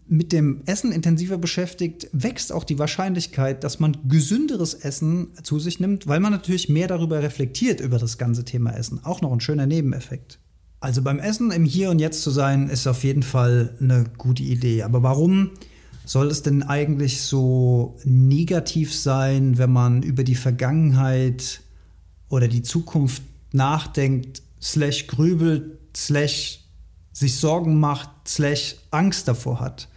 mit 0.07 0.31
dem 0.31 0.61
Essen 0.65 0.91
intensiver 0.91 1.37
beschäftigt, 1.37 2.07
wächst 2.13 2.51
auch 2.51 2.63
die 2.63 2.77
Wahrscheinlichkeit, 2.77 3.63
dass 3.63 3.79
man 3.79 3.97
gesünderes 4.07 4.73
Essen 4.73 5.29
zu 5.41 5.59
sich 5.59 5.79
nimmt, 5.79 6.07
weil 6.07 6.19
man 6.19 6.31
natürlich 6.31 6.69
mehr 6.69 6.87
darüber 6.87 7.21
reflektiert 7.23 7.79
über 7.79 7.97
das 7.97 8.17
ganze 8.17 8.45
Thema 8.45 8.71
Essen. 8.71 9.03
Auch 9.03 9.21
noch 9.21 9.31
ein 9.31 9.39
schöner 9.39 9.65
Nebeneffekt. 9.65 10.39
Also 10.79 11.01
beim 11.01 11.19
Essen 11.19 11.51
im 11.51 11.65
Hier 11.65 11.89
und 11.89 11.99
Jetzt 11.99 12.21
zu 12.23 12.31
sein, 12.31 12.69
ist 12.69 12.87
auf 12.87 13.03
jeden 13.03 13.23
Fall 13.23 13.75
eine 13.79 14.05
gute 14.17 14.43
Idee. 14.43 14.83
Aber 14.83 15.03
warum 15.03 15.51
soll 16.05 16.27
es 16.27 16.41
denn 16.41 16.63
eigentlich 16.63 17.21
so 17.21 17.97
negativ 18.03 18.93
sein, 18.93 19.57
wenn 19.57 19.71
man 19.71 20.03
über 20.03 20.23
die 20.23 20.35
Vergangenheit 20.35 21.61
oder 22.29 22.47
die 22.47 22.63
Zukunft 22.63 23.23
nachdenkt, 23.51 24.41
slash 24.61 25.07
grübelt, 25.07 25.77
slash 25.95 26.60
sich 27.13 27.37
Sorgen 27.37 27.79
macht, 27.79 28.09
slash 28.27 28.75
Angst 28.91 29.27
davor 29.27 29.59
hat. 29.59 29.87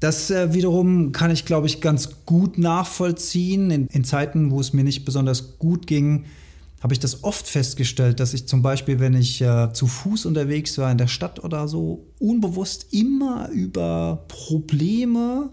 Das 0.00 0.30
äh, 0.30 0.52
wiederum 0.52 1.12
kann 1.12 1.30
ich, 1.30 1.46
glaube 1.46 1.66
ich, 1.66 1.80
ganz 1.80 2.24
gut 2.26 2.58
nachvollziehen. 2.58 3.70
In, 3.70 3.86
in, 3.86 4.04
Zeiten, 4.04 4.50
wo 4.50 4.60
es 4.60 4.72
mir 4.72 4.84
nicht 4.84 5.04
besonders 5.04 5.58
gut 5.58 5.86
ging, 5.86 6.26
habe 6.82 6.92
ich 6.92 7.00
das 7.00 7.24
oft 7.24 7.48
festgestellt, 7.48 8.20
dass 8.20 8.34
ich 8.34 8.46
zum 8.46 8.60
Beispiel, 8.60 9.00
wenn 9.00 9.14
ich 9.14 9.40
äh, 9.40 9.72
zu 9.72 9.86
Fuß 9.86 10.26
unterwegs 10.26 10.76
war 10.76 10.92
in 10.92 10.98
der 10.98 11.06
Stadt 11.06 11.42
oder 11.42 11.68
so, 11.68 12.04
unbewusst 12.18 12.92
immer 12.92 13.48
über 13.48 14.24
Probleme, 14.28 15.48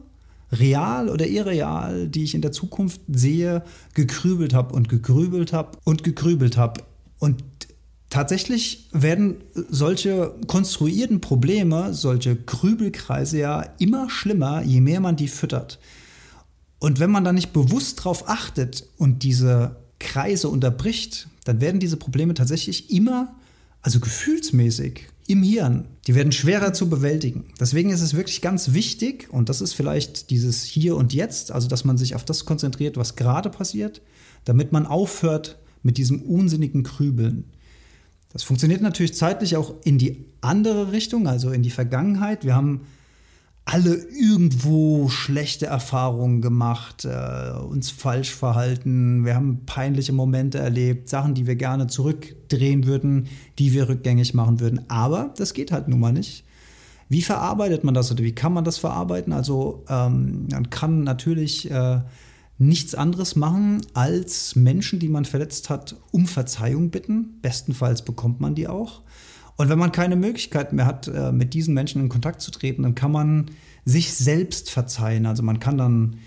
real 0.51 1.07
oder 1.07 1.27
irreal, 1.27 2.09
die 2.09 2.23
ich 2.23 2.35
in 2.35 2.41
der 2.41 2.51
Zukunft 2.51 2.99
sehe, 3.07 3.63
gegrübelt 3.93 4.53
habe 4.53 4.75
und 4.75 4.89
gegrübelt 4.89 5.53
habe 5.53 5.77
und 5.85 6.03
gegrübelt 6.03 6.57
habe. 6.57 6.81
Und 7.19 7.43
Tatsächlich 8.11 8.89
werden 8.91 9.37
solche 9.53 10.35
konstruierten 10.45 11.21
Probleme, 11.21 11.93
solche 11.93 12.35
Grübelkreise 12.35 13.39
ja 13.39 13.61
immer 13.79 14.09
schlimmer, 14.09 14.61
je 14.63 14.81
mehr 14.81 14.99
man 14.99 15.15
die 15.15 15.29
füttert. 15.29 15.79
Und 16.77 16.99
wenn 16.99 17.09
man 17.09 17.23
da 17.23 17.31
nicht 17.31 17.53
bewusst 17.53 18.03
drauf 18.03 18.27
achtet 18.27 18.85
und 18.97 19.23
diese 19.23 19.77
Kreise 19.99 20.49
unterbricht, 20.49 21.29
dann 21.45 21.61
werden 21.61 21.79
diese 21.79 21.95
Probleme 21.95 22.33
tatsächlich 22.33 22.91
immer, 22.91 23.33
also 23.81 24.01
gefühlsmäßig, 24.01 25.07
im 25.27 25.41
Hirn, 25.41 25.85
die 26.05 26.13
werden 26.13 26.33
schwerer 26.33 26.73
zu 26.73 26.89
bewältigen. 26.89 27.45
Deswegen 27.61 27.91
ist 27.91 28.01
es 28.01 28.13
wirklich 28.13 28.41
ganz 28.41 28.73
wichtig, 28.73 29.29
und 29.31 29.47
das 29.47 29.61
ist 29.61 29.71
vielleicht 29.71 30.31
dieses 30.31 30.63
Hier 30.63 30.97
und 30.97 31.13
Jetzt, 31.13 31.51
also 31.53 31.69
dass 31.69 31.85
man 31.85 31.97
sich 31.97 32.13
auf 32.15 32.25
das 32.25 32.43
konzentriert, 32.43 32.97
was 32.97 33.15
gerade 33.15 33.49
passiert, 33.49 34.01
damit 34.43 34.73
man 34.73 34.85
aufhört 34.85 35.59
mit 35.81 35.97
diesem 35.97 36.23
unsinnigen 36.23 36.83
Krübeln. 36.83 37.45
Das 38.33 38.43
funktioniert 38.43 38.81
natürlich 38.81 39.13
zeitlich 39.13 39.57
auch 39.57 39.75
in 39.83 39.97
die 39.97 40.25
andere 40.41 40.91
Richtung, 40.91 41.27
also 41.27 41.51
in 41.51 41.63
die 41.63 41.69
Vergangenheit. 41.69 42.45
Wir 42.45 42.55
haben 42.55 42.81
alle 43.65 43.93
irgendwo 43.93 45.09
schlechte 45.09 45.67
Erfahrungen 45.67 46.41
gemacht, 46.41 47.05
äh, 47.05 47.51
uns 47.51 47.91
falsch 47.91 48.33
verhalten. 48.33 49.23
Wir 49.23 49.35
haben 49.35 49.65
peinliche 49.65 50.13
Momente 50.13 50.57
erlebt, 50.57 51.09
Sachen, 51.09 51.35
die 51.35 51.45
wir 51.45 51.55
gerne 51.55 51.87
zurückdrehen 51.87 52.85
würden, 52.85 53.27
die 53.59 53.71
wir 53.73 53.87
rückgängig 53.87 54.33
machen 54.33 54.59
würden. 54.59 54.89
Aber 54.89 55.33
das 55.37 55.53
geht 55.53 55.71
halt 55.71 55.87
nun 55.87 55.99
mal 55.99 56.11
nicht. 56.11 56.43
Wie 57.07 57.21
verarbeitet 57.21 57.83
man 57.83 57.93
das 57.93 58.11
oder 58.11 58.23
wie 58.23 58.33
kann 58.33 58.53
man 58.53 58.63
das 58.63 58.77
verarbeiten? 58.77 59.33
Also 59.33 59.83
ähm, 59.89 60.47
man 60.49 60.69
kann 60.69 61.03
natürlich 61.03 61.69
äh, 61.69 61.99
nichts 62.61 62.93
anderes 62.93 63.35
machen, 63.35 63.81
als 63.93 64.55
Menschen, 64.55 64.99
die 64.99 65.09
man 65.09 65.25
verletzt 65.25 65.69
hat, 65.69 65.95
um 66.11 66.27
Verzeihung 66.27 66.91
bitten. 66.91 67.39
Bestenfalls 67.41 68.03
bekommt 68.03 68.39
man 68.39 68.53
die 68.53 68.67
auch. 68.67 69.01
Und 69.57 69.69
wenn 69.69 69.79
man 69.79 69.91
keine 69.91 70.15
Möglichkeit 70.15 70.71
mehr 70.71 70.85
hat, 70.85 71.07
äh, 71.07 71.31
mit 71.31 71.55
diesen 71.55 71.73
Menschen 71.73 72.01
in 72.01 72.09
Kontakt 72.09 72.41
zu 72.41 72.51
treten, 72.51 72.83
dann 72.83 72.95
kann 72.95 73.11
man 73.11 73.51
sich 73.83 74.13
selbst 74.13 74.69
verzeihen. 74.69 75.25
Also 75.25 75.41
man 75.41 75.59
kann 75.59 75.77
dann 75.77 76.17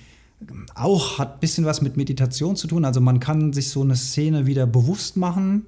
auch, 0.75 1.19
hat 1.19 1.35
ein 1.35 1.41
bisschen 1.41 1.65
was 1.65 1.83
mit 1.83 1.97
Meditation 1.97 2.57
zu 2.57 2.67
tun. 2.67 2.85
Also 2.85 3.01
man 3.01 3.21
kann 3.21 3.53
sich 3.53 3.71
so 3.71 3.83
eine 3.83 3.97
Szene 3.97 4.45
wieder 4.45 4.67
bewusst 4.67 5.17
machen, 5.17 5.63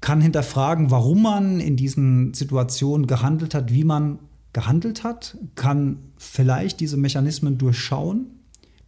kann 0.00 0.20
hinterfragen, 0.20 0.90
warum 0.90 1.22
man 1.22 1.60
in 1.60 1.76
diesen 1.76 2.34
Situationen 2.34 3.06
gehandelt 3.06 3.54
hat, 3.54 3.72
wie 3.72 3.84
man 3.84 4.18
gehandelt 4.52 5.04
hat, 5.04 5.38
kann 5.54 5.98
vielleicht 6.16 6.80
diese 6.80 6.96
Mechanismen 6.96 7.56
durchschauen, 7.56 8.35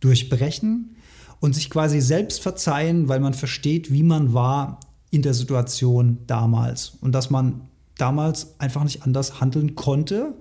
durchbrechen 0.00 0.96
und 1.40 1.54
sich 1.54 1.70
quasi 1.70 2.00
selbst 2.00 2.40
verzeihen, 2.40 3.08
weil 3.08 3.20
man 3.20 3.34
versteht, 3.34 3.92
wie 3.92 4.02
man 4.02 4.32
war 4.32 4.80
in 5.10 5.22
der 5.22 5.34
Situation 5.34 6.18
damals 6.26 6.92
und 7.00 7.12
dass 7.12 7.30
man 7.30 7.62
damals 7.96 8.58
einfach 8.60 8.84
nicht 8.84 9.02
anders 9.02 9.40
handeln 9.40 9.74
konnte 9.74 10.34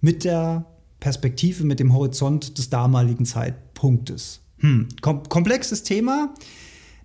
mit 0.00 0.24
der 0.24 0.66
Perspektive, 1.00 1.64
mit 1.64 1.80
dem 1.80 1.92
Horizont 1.92 2.58
des 2.58 2.70
damaligen 2.70 3.26
Zeitpunktes. 3.26 4.40
Hm, 4.58 4.88
kom 5.02 5.22
komplexes 5.28 5.82
Thema. 5.82 6.34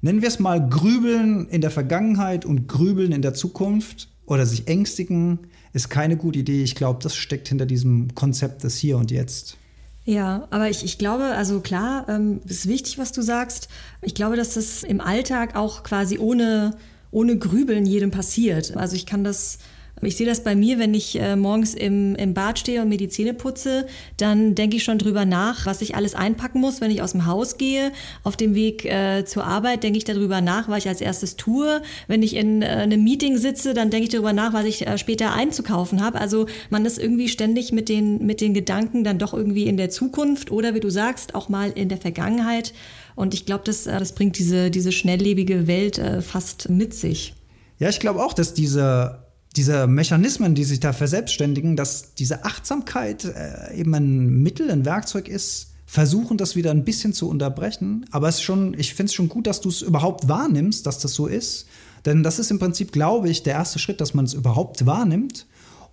Nennen 0.02 0.22
wir 0.22 0.30
es 0.30 0.40
mal 0.40 0.68
Grübeln 0.68 1.48
in 1.50 1.62
der 1.62 1.72
Vergangenheit 1.72 2.46
und 2.46 2.68
Grübeln 2.68 3.12
in 3.12 3.22
der 3.22 3.34
Zukunft 3.34 4.10
oder 4.26 4.46
sich 4.46 4.68
ängstigen, 4.68 5.40
ist 5.74 5.90
keine 5.90 6.18
gute 6.18 6.40
Idee. 6.40 6.64
Ich 6.64 6.76
glaube, 6.76 7.00
das 7.04 7.16
steckt 7.16 7.50
hinter 7.50 7.66
diesem 7.66 8.16
Konzept 8.16 8.64
des 8.64 8.78
Hier 8.78 8.98
und 8.98 9.12
Jetzt. 9.12 9.58
Ja, 10.04 10.48
aber 10.50 10.70
ich, 10.70 10.84
ich 10.84 10.98
glaube, 10.98 11.26
also 11.26 11.60
klar, 11.60 12.06
ähm, 12.10 12.42
ist 12.46 12.68
wichtig, 12.68 12.98
was 12.98 13.12
du 13.12 13.22
sagst. 13.22 13.68
Ich 14.02 14.16
glaube, 14.16 14.36
dass 14.36 14.56
das 14.56 14.84
im 14.84 15.00
Alltag 15.00 15.56
auch 15.56 15.84
quasi 15.84 16.18
ohne, 16.18 16.76
ohne 17.12 17.38
Grübeln 17.38 17.86
jedem 17.86 18.10
passiert. 18.10 18.76
Also 18.76 18.96
ich 18.96 19.06
kann 19.06 19.24
das 19.24 19.60
ich 20.08 20.18
sehe 20.18 20.26
das 20.26 20.44
bei 20.44 20.56
mir, 20.56 20.80
wenn 20.80 20.94
ich 20.94 21.20
äh, 21.20 21.36
morgens 21.36 21.74
im, 21.74 22.16
im 22.16 22.34
Bad 22.34 22.60
stehe 22.60 22.82
und 22.82 22.90
mir 22.90 22.98
die 22.98 23.10
Zähne 23.10 23.34
putze, 23.34 23.86
dann 24.18 24.56
denke 24.56 24.78
ich 24.78 24.84
schon 24.84 24.98
drüber 24.98 25.26
nach, 25.26 25.66
was 25.66 25.82
ich 25.82 25.96
alles 25.96 26.16
einpacken 26.16 26.60
muss, 26.60 26.82
wenn 26.82 26.92
ich 26.92 27.02
aus 27.02 27.12
dem 27.12 27.26
Haus 27.26 27.58
gehe. 27.58 27.92
Auf 28.24 28.36
dem 28.36 28.56
Weg 28.56 28.86
äh, 28.86 29.26
zur 29.26 29.46
Arbeit 29.46 29.84
denke 29.84 29.98
ich 29.98 30.04
darüber 30.04 30.42
nach, 30.42 30.70
was 30.70 30.80
ich 30.80 30.90
als 30.90 31.02
erstes 31.02 31.36
tue. 31.36 31.82
Wenn 32.08 32.24
ich 32.24 32.36
in 32.36 32.62
äh, 32.62 32.66
einem 32.66 33.04
Meeting 33.04 33.38
sitze, 33.38 33.74
dann 33.74 33.90
denke 33.90 34.06
ich 34.06 34.12
darüber 34.12 34.34
nach, 34.34 34.54
was 34.54 34.66
ich 34.66 34.88
äh, 34.88 34.98
später 34.98 35.34
einzukaufen 35.34 36.04
habe. 36.04 36.20
Also 36.20 36.48
man 36.70 36.86
ist 36.86 36.98
irgendwie 36.98 37.28
ständig 37.28 37.72
mit 37.72 37.90
den, 37.90 38.26
mit 38.26 38.42
den 38.42 38.54
Gedanken 38.54 39.04
dann 39.04 39.20
doch 39.20 39.34
irgendwie 39.34 39.68
in 39.68 39.78
der 39.78 39.90
Zukunft 39.90 40.52
oder 40.52 40.74
wie 40.74 40.80
du 40.80 40.90
sagst, 40.90 41.36
auch 41.36 41.50
mal 41.50 41.72
in 41.72 41.90
der 41.90 42.00
Vergangenheit. 42.00 42.74
Und 43.16 43.34
ich 43.34 43.46
glaube, 43.46 43.64
das, 43.66 43.88
äh, 43.88 44.00
das 44.00 44.14
bringt 44.14 44.40
diese, 44.40 44.72
diese 44.72 44.92
schnelllebige 44.92 45.68
Welt 45.68 45.98
äh, 46.00 46.22
fast 46.22 46.70
mit 46.70 46.94
sich. 46.94 47.36
Ja, 47.80 47.90
ich 47.90 48.00
glaube 48.00 48.24
auch, 48.24 48.34
dass 48.34 48.54
diese 48.54 49.31
diese 49.56 49.88
Mechanismen, 49.88 50.56
die 50.56 50.64
sich 50.64 50.80
da 50.80 50.94
verselbstständigen, 50.94 51.76
dass 51.76 52.14
diese 52.16 52.46
Achtsamkeit 52.46 53.26
äh, 53.26 53.76
eben 53.76 53.94
ein 53.94 54.42
Mittel, 54.42 54.72
ein 54.72 54.86
Werkzeug 54.86 55.28
ist, 55.28 55.72
versuchen 55.86 56.38
das 56.38 56.56
wieder 56.56 56.72
ein 56.72 56.86
bisschen 56.86 57.12
zu 57.12 57.28
unterbrechen. 57.28 58.06
Aber 58.12 58.30
es 58.30 58.42
schon, 58.42 58.74
ich 58.80 58.94
finde 58.94 59.10
es 59.10 59.14
schon 59.14 59.28
gut, 59.28 59.48
dass 59.48 59.60
du 59.60 59.68
es 59.68 59.82
überhaupt 59.82 60.30
wahrnimmst, 60.30 60.86
dass 60.86 61.00
das 61.00 61.14
so 61.14 61.28
ist. 61.28 61.68
Denn 62.06 62.24
das 62.24 62.40
ist 62.40 62.50
im 62.50 62.60
Prinzip, 62.60 62.94
glaube 62.94 63.30
ich, 63.30 63.44
der 63.44 63.54
erste 63.56 63.78
Schritt, 63.78 64.00
dass 64.00 64.14
man 64.14 64.26
es 64.26 64.34
überhaupt 64.34 64.86
wahrnimmt, 64.86 65.48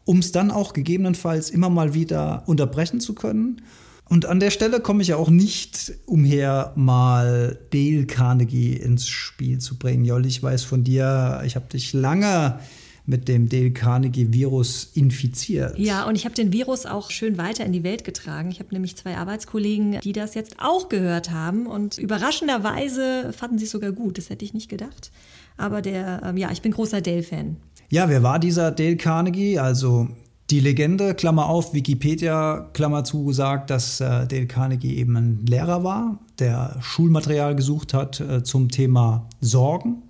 um 0.04 0.20
es 0.20 0.30
dann 0.30 0.52
auch 0.52 0.72
gegebenenfalls 0.72 1.50
immer 1.50 1.68
mal 1.68 1.94
wieder 1.94 2.44
unterbrechen 2.46 3.00
zu 3.00 3.14
können. 3.14 3.62
Und 4.08 4.24
an 4.24 4.40
der 4.40 4.50
Stelle 4.50 4.80
komme 4.80 5.02
ich 5.02 5.08
ja 5.08 5.16
auch 5.16 5.30
nicht 5.30 5.92
umher, 6.06 6.72
mal 6.76 7.58
Dale 7.70 8.06
Carnegie 8.06 8.74
ins 8.74 9.08
Spiel 9.08 9.58
zu 9.58 9.78
bringen. 9.78 10.04
Jolli, 10.04 10.28
ich 10.28 10.42
weiß 10.42 10.62
von 10.62 10.84
dir, 10.84 11.42
ich 11.44 11.56
habe 11.56 11.66
dich 11.66 11.92
lange 11.92 12.60
mit 13.08 13.26
dem 13.26 13.48
Dale 13.48 13.70
Carnegie-Virus 13.70 14.90
infiziert. 14.94 15.78
Ja, 15.78 16.06
und 16.06 16.14
ich 16.14 16.26
habe 16.26 16.34
den 16.34 16.52
Virus 16.52 16.84
auch 16.84 17.10
schön 17.10 17.38
weiter 17.38 17.64
in 17.64 17.72
die 17.72 17.82
Welt 17.82 18.04
getragen. 18.04 18.50
Ich 18.50 18.60
habe 18.60 18.68
nämlich 18.72 18.96
zwei 18.96 19.16
Arbeitskollegen, 19.16 20.00
die 20.00 20.12
das 20.12 20.34
jetzt 20.34 20.56
auch 20.58 20.90
gehört 20.90 21.30
haben 21.30 21.66
und 21.66 21.96
überraschenderweise 21.96 23.32
fanden 23.32 23.58
sie 23.58 23.64
es 23.64 23.70
sogar 23.70 23.92
gut. 23.92 24.18
Das 24.18 24.28
hätte 24.28 24.44
ich 24.44 24.52
nicht 24.52 24.68
gedacht. 24.68 25.10
Aber 25.56 25.80
der, 25.80 26.20
ähm, 26.22 26.36
ja, 26.36 26.50
ich 26.52 26.60
bin 26.60 26.72
großer 26.72 27.00
Dale-Fan. 27.00 27.56
Ja, 27.88 28.10
wer 28.10 28.22
war 28.22 28.38
dieser 28.38 28.70
Dale 28.70 28.96
Carnegie? 28.96 29.58
Also 29.58 30.08
die 30.50 30.60
Legende, 30.60 31.14
Klammer 31.14 31.46
auf, 31.46 31.72
Wikipedia, 31.72 32.68
Klammer 32.74 33.04
zu, 33.04 33.32
sagt, 33.32 33.70
dass 33.70 34.00
äh, 34.00 34.26
Dale 34.26 34.46
Carnegie 34.46 34.96
eben 34.96 35.16
ein 35.16 35.46
Lehrer 35.46 35.82
war, 35.82 36.18
der 36.38 36.76
Schulmaterial 36.80 37.56
gesucht 37.56 37.94
hat 37.94 38.20
äh, 38.20 38.42
zum 38.42 38.68
Thema 38.68 39.26
Sorgen 39.40 40.02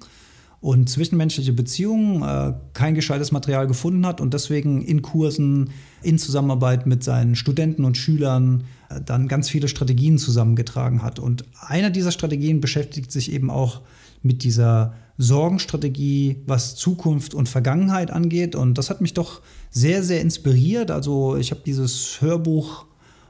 und 0.61 0.88
zwischenmenschliche 0.91 1.53
Beziehungen 1.53 2.23
äh, 2.23 2.53
kein 2.73 2.95
gescheites 2.95 3.31
Material 3.31 3.67
gefunden 3.67 4.05
hat 4.05 4.21
und 4.21 4.35
deswegen 4.35 4.83
in 4.83 5.03
Kursen, 5.03 5.71
in 6.03 6.19
Zusammenarbeit 6.19 6.87
mit 6.87 7.05
seinen 7.05 7.37
Studenten 7.37 7.85
und 7.85 7.97
Schülern 7.97 8.65
äh, 8.88 9.00
dann 9.00 9.29
ganz 9.29 9.49
viele 9.49 9.69
Strategien 9.69 10.19
zusammengetragen 10.19 11.03
hat. 11.03 11.21
Und 11.21 11.45
eine 11.61 11.93
dieser 11.93 12.11
Strategien 12.11 12.61
beschäftigt 12.61 13.12
sich 13.12 13.33
eben 13.33 13.50
auch 13.50 13.83
mit 14.23 14.43
dieser 14.43 14.95
Sorgenstrategie, 15.17 16.43
was 16.47 16.75
Zukunft 16.75 17.35
und 17.35 17.49
Vergangenheit 17.49 18.11
angeht. 18.11 18.57
Und 18.57 18.79
das 18.79 18.91
hat 18.91 19.00
mich 19.00 19.15
doch 19.15 19.41
sehr, 19.71 20.03
sehr 20.03 20.21
inspiriert. 20.21 20.91
Also 20.91 21.37
ich 21.37 21.53
habe 21.53 21.61
dieses 21.65 22.21
Hörbuch, 22.21 22.87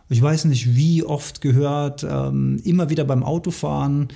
ich 0.09 0.23
weiß 0.23 0.47
nicht 0.47 0.75
wie 0.75 1.03
oft 1.03 1.43
gehört, 1.43 2.07
ähm, 2.09 2.61
immer 2.65 2.89
wieder 2.89 3.05
beim 3.05 3.23
Autofahren 3.23 4.09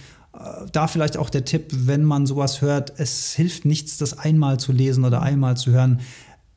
da 0.73 0.87
vielleicht 0.87 1.17
auch 1.17 1.31
der 1.31 1.45
Tipp, 1.45 1.67
wenn 1.73 2.05
man 2.05 2.27
sowas 2.27 2.63
hört, 2.63 2.95
es 2.97 3.33
hilft 3.35 3.65
nichts, 3.65 3.99
das 3.99 4.19
einmal 4.19 4.59
zu 4.59 4.73
lesen 4.73 5.05
oder 5.05 5.23
einmal 5.23 5.57
zu 5.57 5.73
hören. 5.73 6.01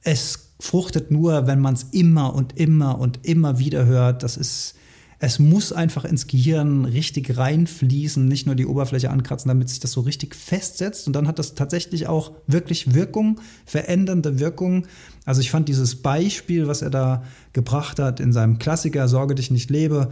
Es 0.02 0.54
fruchtet 0.60 1.12
nur, 1.12 1.48
wenn 1.48 1.60
man 1.60 1.74
es 1.74 1.84
immer 1.92 2.34
und 2.34 2.58
immer 2.58 3.00
und 3.00 3.20
immer 3.24 3.60
wieder 3.60 3.86
hört. 3.86 4.24
Das 4.24 4.38
ist, 4.38 4.76
es 5.20 5.40
muss 5.40 5.74
einfach 5.74 6.06
ins 6.06 6.28
Gehirn 6.28 6.86
richtig 6.86 7.38
reinfließen, 7.38 8.26
nicht 8.26 8.46
nur 8.46 8.56
die 8.56 8.66
Oberfläche 8.66 9.10
ankratzen, 9.10 9.50
damit 9.50 9.68
sich 9.68 9.82
das 9.82 9.92
so 9.92 10.02
richtig 10.02 10.36
festsetzt. 10.36 11.08
Und 11.08 11.14
dann 11.14 11.28
hat 11.28 11.38
das 11.38 11.56
tatsächlich 11.56 12.08
auch 12.08 12.32
wirklich 12.48 12.94
Wirkung, 12.94 13.42
verändernde 13.66 14.40
Wirkung. 14.40 14.88
Also 15.26 15.42
ich 15.42 15.52
fand 15.52 15.68
dieses 15.68 16.02
Beispiel, 16.02 16.68
was 16.68 16.82
er 16.82 16.92
da 16.92 17.24
gebracht 17.52 18.00
hat 18.00 18.22
in 18.22 18.32
seinem 18.32 18.58
Klassiker 18.58 19.10
Sorge 19.10 19.36
dich 19.36 19.52
nicht 19.52 19.70
lebe, 19.70 20.12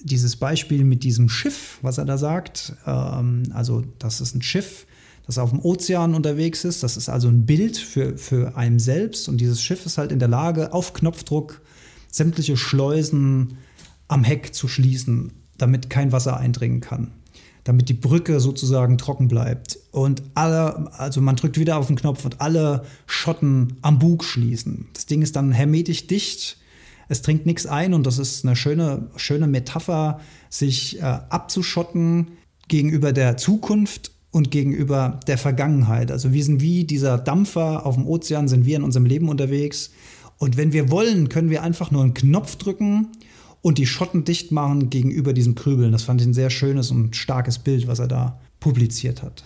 dieses 0.00 0.36
Beispiel 0.36 0.84
mit 0.84 1.04
diesem 1.04 1.28
Schiff, 1.28 1.78
was 1.82 1.98
er 1.98 2.04
da 2.04 2.18
sagt, 2.18 2.74
ähm, 2.86 3.44
also 3.52 3.82
das 3.98 4.20
ist 4.20 4.34
ein 4.34 4.42
Schiff, 4.42 4.86
das 5.26 5.38
auf 5.38 5.50
dem 5.50 5.60
Ozean 5.60 6.14
unterwegs 6.14 6.64
ist, 6.64 6.82
das 6.82 6.96
ist 6.96 7.08
also 7.08 7.28
ein 7.28 7.46
Bild 7.46 7.76
für, 7.76 8.16
für 8.18 8.56
einen 8.56 8.78
selbst. 8.78 9.28
Und 9.28 9.40
dieses 9.40 9.62
Schiff 9.62 9.86
ist 9.86 9.98
halt 9.98 10.12
in 10.12 10.18
der 10.18 10.28
Lage, 10.28 10.72
auf 10.72 10.94
Knopfdruck 10.94 11.62
sämtliche 12.10 12.56
Schleusen 12.56 13.58
am 14.08 14.24
Heck 14.24 14.54
zu 14.54 14.68
schließen, 14.68 15.32
damit 15.56 15.90
kein 15.90 16.12
Wasser 16.12 16.36
eindringen 16.36 16.80
kann, 16.80 17.12
damit 17.64 17.88
die 17.88 17.94
Brücke 17.94 18.40
sozusagen 18.40 18.98
trocken 18.98 19.28
bleibt. 19.28 19.78
Und 19.92 20.22
alle, 20.34 20.92
also 20.98 21.20
man 21.20 21.36
drückt 21.36 21.58
wieder 21.58 21.76
auf 21.76 21.86
den 21.86 21.96
Knopf 21.96 22.24
und 22.24 22.40
alle 22.40 22.84
Schotten 23.06 23.74
am 23.80 23.98
Bug 23.98 24.24
schließen. 24.24 24.88
Das 24.92 25.06
Ding 25.06 25.22
ist 25.22 25.36
dann 25.36 25.52
hermetisch 25.52 26.08
dicht, 26.08 26.58
es 27.12 27.22
dringt 27.22 27.46
nichts 27.46 27.66
ein 27.66 27.94
und 27.94 28.06
das 28.06 28.18
ist 28.18 28.44
eine 28.44 28.56
schöne, 28.56 29.08
schöne 29.16 29.46
Metapher, 29.46 30.20
sich 30.50 30.98
äh, 30.98 31.02
abzuschotten 31.02 32.32
gegenüber 32.68 33.12
der 33.12 33.36
Zukunft 33.36 34.12
und 34.30 34.50
gegenüber 34.50 35.20
der 35.26 35.38
Vergangenheit. 35.38 36.10
Also 36.10 36.32
wir 36.32 36.42
sind 36.42 36.62
wie 36.62 36.84
dieser 36.84 37.18
Dampfer 37.18 37.84
auf 37.86 37.96
dem 37.96 38.06
Ozean, 38.06 38.48
sind 38.48 38.64
wir 38.64 38.76
in 38.76 38.82
unserem 38.82 39.04
Leben 39.04 39.28
unterwegs. 39.28 39.90
Und 40.38 40.56
wenn 40.56 40.72
wir 40.72 40.90
wollen, 40.90 41.28
können 41.28 41.50
wir 41.50 41.62
einfach 41.62 41.90
nur 41.90 42.02
einen 42.02 42.14
Knopf 42.14 42.56
drücken 42.56 43.08
und 43.60 43.78
die 43.78 43.86
Schotten 43.86 44.24
dicht 44.24 44.50
machen 44.50 44.90
gegenüber 44.90 45.34
diesem 45.34 45.54
Krübeln. 45.54 45.92
Das 45.92 46.02
fand 46.02 46.20
ich 46.22 46.26
ein 46.26 46.34
sehr 46.34 46.50
schönes 46.50 46.90
und 46.90 47.14
starkes 47.14 47.58
Bild, 47.58 47.86
was 47.86 47.98
er 47.98 48.08
da 48.08 48.40
publiziert 48.58 49.22
hat. 49.22 49.44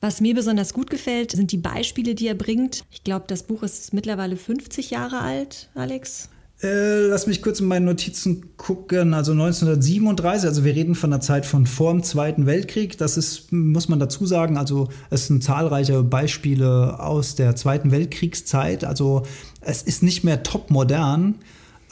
Was 0.00 0.20
mir 0.20 0.34
besonders 0.34 0.72
gut 0.72 0.88
gefällt, 0.88 1.32
sind 1.32 1.52
die 1.52 1.58
Beispiele, 1.58 2.14
die 2.14 2.28
er 2.28 2.34
bringt. 2.34 2.84
Ich 2.90 3.04
glaube, 3.04 3.26
das 3.28 3.42
Buch 3.42 3.62
ist 3.64 3.92
mittlerweile 3.92 4.36
50 4.36 4.90
Jahre 4.90 5.18
alt, 5.18 5.68
Alex. 5.74 6.30
Äh, 6.62 7.06
lass 7.06 7.26
mich 7.26 7.40
kurz 7.40 7.60
in 7.60 7.66
meine 7.66 7.86
Notizen 7.86 8.56
gucken. 8.58 9.14
Also 9.14 9.32
1937, 9.32 10.46
also 10.46 10.64
wir 10.64 10.74
reden 10.74 10.94
von 10.94 11.10
der 11.10 11.20
Zeit 11.20 11.46
von 11.46 11.66
vor 11.66 11.92
dem 11.92 12.02
Zweiten 12.02 12.44
Weltkrieg. 12.44 12.98
Das 12.98 13.16
ist, 13.16 13.50
muss 13.50 13.88
man 13.88 13.98
dazu 13.98 14.26
sagen, 14.26 14.58
also 14.58 14.88
es 15.08 15.26
sind 15.26 15.42
zahlreiche 15.42 16.02
Beispiele 16.02 17.00
aus 17.00 17.34
der 17.34 17.56
Zweiten 17.56 17.90
Weltkriegszeit. 17.90 18.84
Also 18.84 19.22
es 19.62 19.82
ist 19.82 20.02
nicht 20.02 20.22
mehr 20.22 20.42
top 20.42 20.70
modern. 20.70 21.36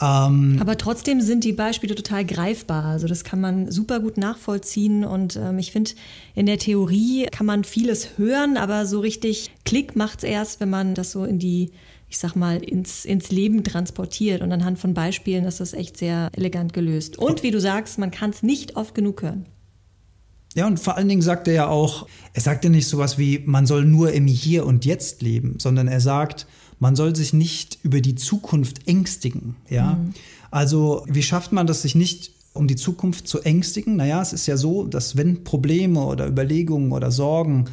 Ähm, 0.00 0.58
Aber 0.60 0.76
trotzdem 0.76 1.22
sind 1.22 1.44
die 1.44 1.52
Beispiele 1.52 1.94
total 1.94 2.26
greifbar. 2.26 2.84
Also 2.84 3.06
das 3.06 3.24
kann 3.24 3.40
man 3.40 3.70
super 3.70 4.00
gut 4.00 4.18
nachvollziehen. 4.18 5.04
Und 5.04 5.36
ähm, 5.36 5.58
ich 5.58 5.72
finde, 5.72 5.92
in 6.34 6.44
der 6.44 6.58
Theorie 6.58 7.26
kann 7.32 7.46
man 7.46 7.64
vieles 7.64 8.18
hören, 8.18 8.58
aber 8.58 8.84
so 8.84 9.00
richtig 9.00 9.50
Klick 9.64 9.96
macht 9.96 10.18
es 10.18 10.24
erst, 10.24 10.60
wenn 10.60 10.70
man 10.70 10.94
das 10.94 11.12
so 11.12 11.24
in 11.24 11.38
die 11.38 11.70
ich 12.08 12.18
sag 12.18 12.34
mal, 12.34 12.62
ins, 12.62 13.04
ins 13.04 13.30
Leben 13.30 13.64
transportiert. 13.64 14.40
Und 14.42 14.52
anhand 14.52 14.78
von 14.78 14.94
Beispielen 14.94 15.44
ist 15.44 15.60
das 15.60 15.74
echt 15.74 15.96
sehr 15.96 16.30
elegant 16.32 16.72
gelöst. 16.72 17.18
Und 17.18 17.42
wie 17.42 17.50
du 17.50 17.60
sagst, 17.60 17.98
man 17.98 18.10
kann 18.10 18.30
es 18.30 18.42
nicht 18.42 18.76
oft 18.76 18.94
genug 18.94 19.22
hören. 19.22 19.46
Ja, 20.54 20.66
und 20.66 20.80
vor 20.80 20.96
allen 20.96 21.08
Dingen 21.08 21.22
sagt 21.22 21.46
er 21.46 21.54
ja 21.54 21.66
auch, 21.68 22.08
er 22.32 22.40
sagt 22.40 22.64
ja 22.64 22.70
nicht 22.70 22.88
sowas 22.88 23.18
wie, 23.18 23.40
man 23.44 23.66
soll 23.66 23.84
nur 23.84 24.12
im 24.12 24.26
Hier 24.26 24.66
und 24.66 24.84
Jetzt 24.84 25.22
leben, 25.22 25.56
sondern 25.58 25.88
er 25.88 26.00
sagt, 26.00 26.46
man 26.78 26.96
soll 26.96 27.14
sich 27.14 27.32
nicht 27.32 27.78
über 27.82 28.00
die 28.00 28.14
Zukunft 28.14 28.88
ängstigen. 28.88 29.56
Ja, 29.68 29.94
mhm. 29.94 30.14
also 30.50 31.04
wie 31.08 31.22
schafft 31.22 31.52
man 31.52 31.66
das, 31.66 31.82
sich 31.82 31.94
nicht 31.94 32.32
um 32.54 32.66
die 32.66 32.76
Zukunft 32.76 33.28
zu 33.28 33.40
ängstigen? 33.42 33.96
Naja, 33.96 34.22
es 34.22 34.32
ist 34.32 34.46
ja 34.46 34.56
so, 34.56 34.86
dass 34.86 35.16
wenn 35.16 35.44
Probleme 35.44 36.04
oder 36.04 36.26
Überlegungen 36.26 36.92
oder 36.92 37.10
Sorgen 37.10 37.66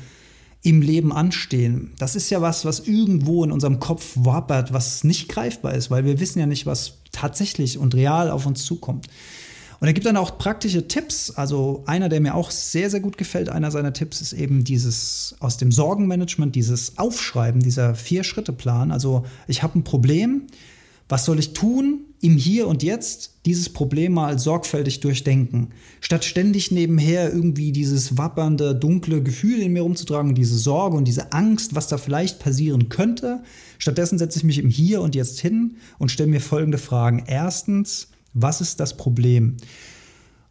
im 0.65 0.81
Leben 0.81 1.13
anstehen. 1.13 1.91
Das 1.99 2.15
ist 2.15 2.31
ja 2.31 2.41
was, 2.41 2.65
was 2.65 2.79
irgendwo 2.79 3.43
in 3.43 3.51
unserem 3.51 3.79
Kopf 3.79 4.13
wappert, 4.15 4.73
was 4.73 5.03
nicht 5.03 5.29
greifbar 5.29 5.75
ist, 5.75 5.91
weil 5.91 6.05
wir 6.05 6.19
wissen 6.19 6.39
ja 6.39 6.47
nicht, 6.47 6.65
was 6.65 6.95
tatsächlich 7.11 7.77
und 7.77 7.93
real 7.93 8.31
auf 8.31 8.47
uns 8.47 8.65
zukommt. 8.65 9.07
Und 9.79 9.87
er 9.87 9.93
gibt 9.93 10.07
dann 10.07 10.17
auch 10.17 10.39
praktische 10.39 10.87
Tipps. 10.87 11.29
Also 11.29 11.83
einer, 11.85 12.09
der 12.09 12.19
mir 12.19 12.33
auch 12.33 12.49
sehr, 12.49 12.89
sehr 12.89 12.99
gut 12.99 13.19
gefällt, 13.19 13.49
einer 13.49 13.69
seiner 13.69 13.93
Tipps 13.93 14.21
ist 14.21 14.33
eben 14.33 14.63
dieses 14.63 15.35
aus 15.39 15.57
dem 15.57 15.71
Sorgenmanagement, 15.71 16.55
dieses 16.55 16.97
Aufschreiben, 16.97 17.61
dieser 17.61 17.93
Vier-Schritte-Plan. 17.93 18.91
Also 18.91 19.25
ich 19.47 19.61
habe 19.61 19.77
ein 19.77 19.83
Problem, 19.83 20.47
was 21.07 21.25
soll 21.25 21.37
ich 21.37 21.53
tun, 21.53 22.01
im 22.25 22.37
Hier 22.37 22.67
und 22.67 22.81
Jetzt 22.81 23.35
dieses 23.45 23.69
Problem 23.69 24.13
mal 24.13 24.39
sorgfältig 24.39 24.99
durchdenken. 24.99 25.69
Statt 26.01 26.25
ständig 26.25 26.71
nebenher 26.71 27.31
irgendwie 27.31 27.71
dieses 27.71 28.17
wappernde, 28.17 28.73
dunkle 28.73 29.21
Gefühl 29.21 29.61
in 29.61 29.73
mir 29.73 29.83
rumzutragen, 29.83 30.33
diese 30.33 30.57
Sorge 30.57 30.97
und 30.97 31.07
diese 31.07 31.33
Angst, 31.33 31.75
was 31.75 31.87
da 31.87 31.99
vielleicht 31.99 32.39
passieren 32.39 32.89
könnte. 32.89 33.43
Stattdessen 33.77 34.17
setze 34.17 34.39
ich 34.39 34.43
mich 34.43 34.57
im 34.57 34.69
Hier 34.69 35.01
und 35.01 35.13
Jetzt 35.13 35.39
hin 35.39 35.77
und 35.99 36.09
stelle 36.09 36.31
mir 36.31 36.41
folgende 36.41 36.79
Fragen. 36.79 37.23
Erstens, 37.27 38.07
was 38.33 38.59
ist 38.59 38.79
das 38.79 38.97
Problem? 38.97 39.57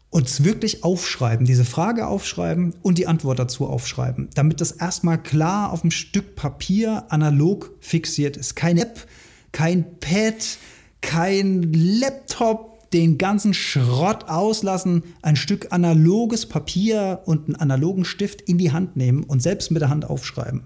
Und 0.09 0.27
es 0.27 0.45
wirklich 0.45 0.85
aufschreiben, 0.85 1.45
diese 1.45 1.65
Frage 1.65 2.07
aufschreiben 2.07 2.73
und 2.83 2.97
die 2.97 3.07
Antwort 3.07 3.37
dazu 3.37 3.67
aufschreiben, 3.67 4.29
damit 4.33 4.61
das 4.61 4.71
erstmal 4.71 5.21
klar 5.21 5.73
auf 5.73 5.81
einem 5.81 5.91
Stück 5.91 6.37
Papier 6.37 7.03
analog 7.09 7.71
fixiert 7.81 8.37
ist. 8.37 8.55
Keine 8.55 8.83
App, 8.83 9.07
kein 9.51 9.99
Pad, 9.99 10.57
kein 11.05 11.71
Laptop, 11.71 12.89
den 12.91 13.17
ganzen 13.17 13.53
Schrott 13.53 14.27
auslassen, 14.27 15.03
ein 15.21 15.35
Stück 15.35 15.67
analoges 15.71 16.45
Papier 16.45 17.21
und 17.25 17.47
einen 17.47 17.55
analogen 17.55 18.05
Stift 18.05 18.41
in 18.41 18.57
die 18.57 18.71
Hand 18.71 18.95
nehmen 18.95 19.23
und 19.23 19.41
selbst 19.41 19.71
mit 19.71 19.81
der 19.81 19.89
Hand 19.89 20.09
aufschreiben. 20.09 20.63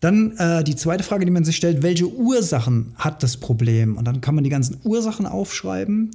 Dann 0.00 0.36
äh, 0.36 0.62
die 0.62 0.76
zweite 0.76 1.02
Frage, 1.02 1.24
die 1.24 1.30
man 1.30 1.44
sich 1.44 1.56
stellt, 1.56 1.82
welche 1.82 2.08
Ursachen 2.08 2.92
hat 2.96 3.22
das 3.22 3.36
Problem? 3.36 3.96
Und 3.96 4.06
dann 4.06 4.20
kann 4.20 4.34
man 4.34 4.44
die 4.44 4.50
ganzen 4.50 4.78
Ursachen 4.84 5.26
aufschreiben. 5.26 6.12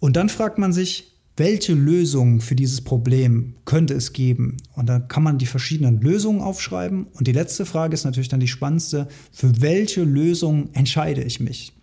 Und 0.00 0.16
dann 0.16 0.28
fragt 0.28 0.58
man 0.58 0.72
sich, 0.72 1.12
welche 1.36 1.74
Lösung 1.74 2.40
für 2.40 2.56
dieses 2.56 2.80
Problem 2.80 3.54
könnte 3.64 3.94
es 3.94 4.12
geben? 4.12 4.56
Und 4.74 4.88
dann 4.88 5.06
kann 5.06 5.22
man 5.22 5.38
die 5.38 5.46
verschiedenen 5.46 6.00
Lösungen 6.00 6.40
aufschreiben. 6.40 7.06
Und 7.12 7.28
die 7.28 7.32
letzte 7.32 7.66
Frage 7.66 7.94
ist 7.94 8.04
natürlich 8.04 8.28
dann 8.28 8.40
die 8.40 8.48
spannendste, 8.48 9.06
für 9.30 9.60
welche 9.60 10.02
Lösung 10.02 10.70
entscheide 10.72 11.22
ich 11.22 11.38
mich? 11.38 11.75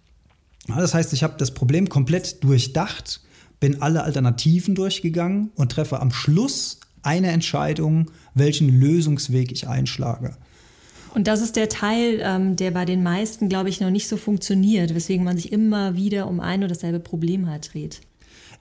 Das 0.67 0.93
heißt, 0.93 1.13
ich 1.13 1.23
habe 1.23 1.35
das 1.37 1.53
Problem 1.53 1.89
komplett 1.89 2.43
durchdacht, 2.43 3.21
bin 3.59 3.81
alle 3.81 4.03
Alternativen 4.03 4.75
durchgegangen 4.75 5.51
und 5.55 5.71
treffe 5.71 5.99
am 5.99 6.11
Schluss 6.11 6.79
eine 7.01 7.31
Entscheidung, 7.31 8.11
welchen 8.33 8.69
Lösungsweg 8.69 9.51
ich 9.51 9.67
einschlage. 9.67 10.37
Und 11.13 11.27
das 11.27 11.41
ist 11.41 11.55
der 11.55 11.69
Teil, 11.69 12.19
ähm, 12.23 12.55
der 12.55 12.71
bei 12.71 12.85
den 12.85 13.03
meisten, 13.03 13.47
glaube 13.47 13.69
ich, 13.69 13.79
noch 13.79 13.91
nicht 13.91 14.07
so 14.07 14.17
funktioniert, 14.17 14.95
weswegen 14.95 15.23
man 15.23 15.37
sich 15.37 15.51
immer 15.51 15.95
wieder 15.95 16.27
um 16.27 16.39
ein 16.39 16.59
oder 16.59 16.69
dasselbe 16.69 16.99
Problem 16.99 17.47
halt 17.47 17.73
dreht. 17.73 18.01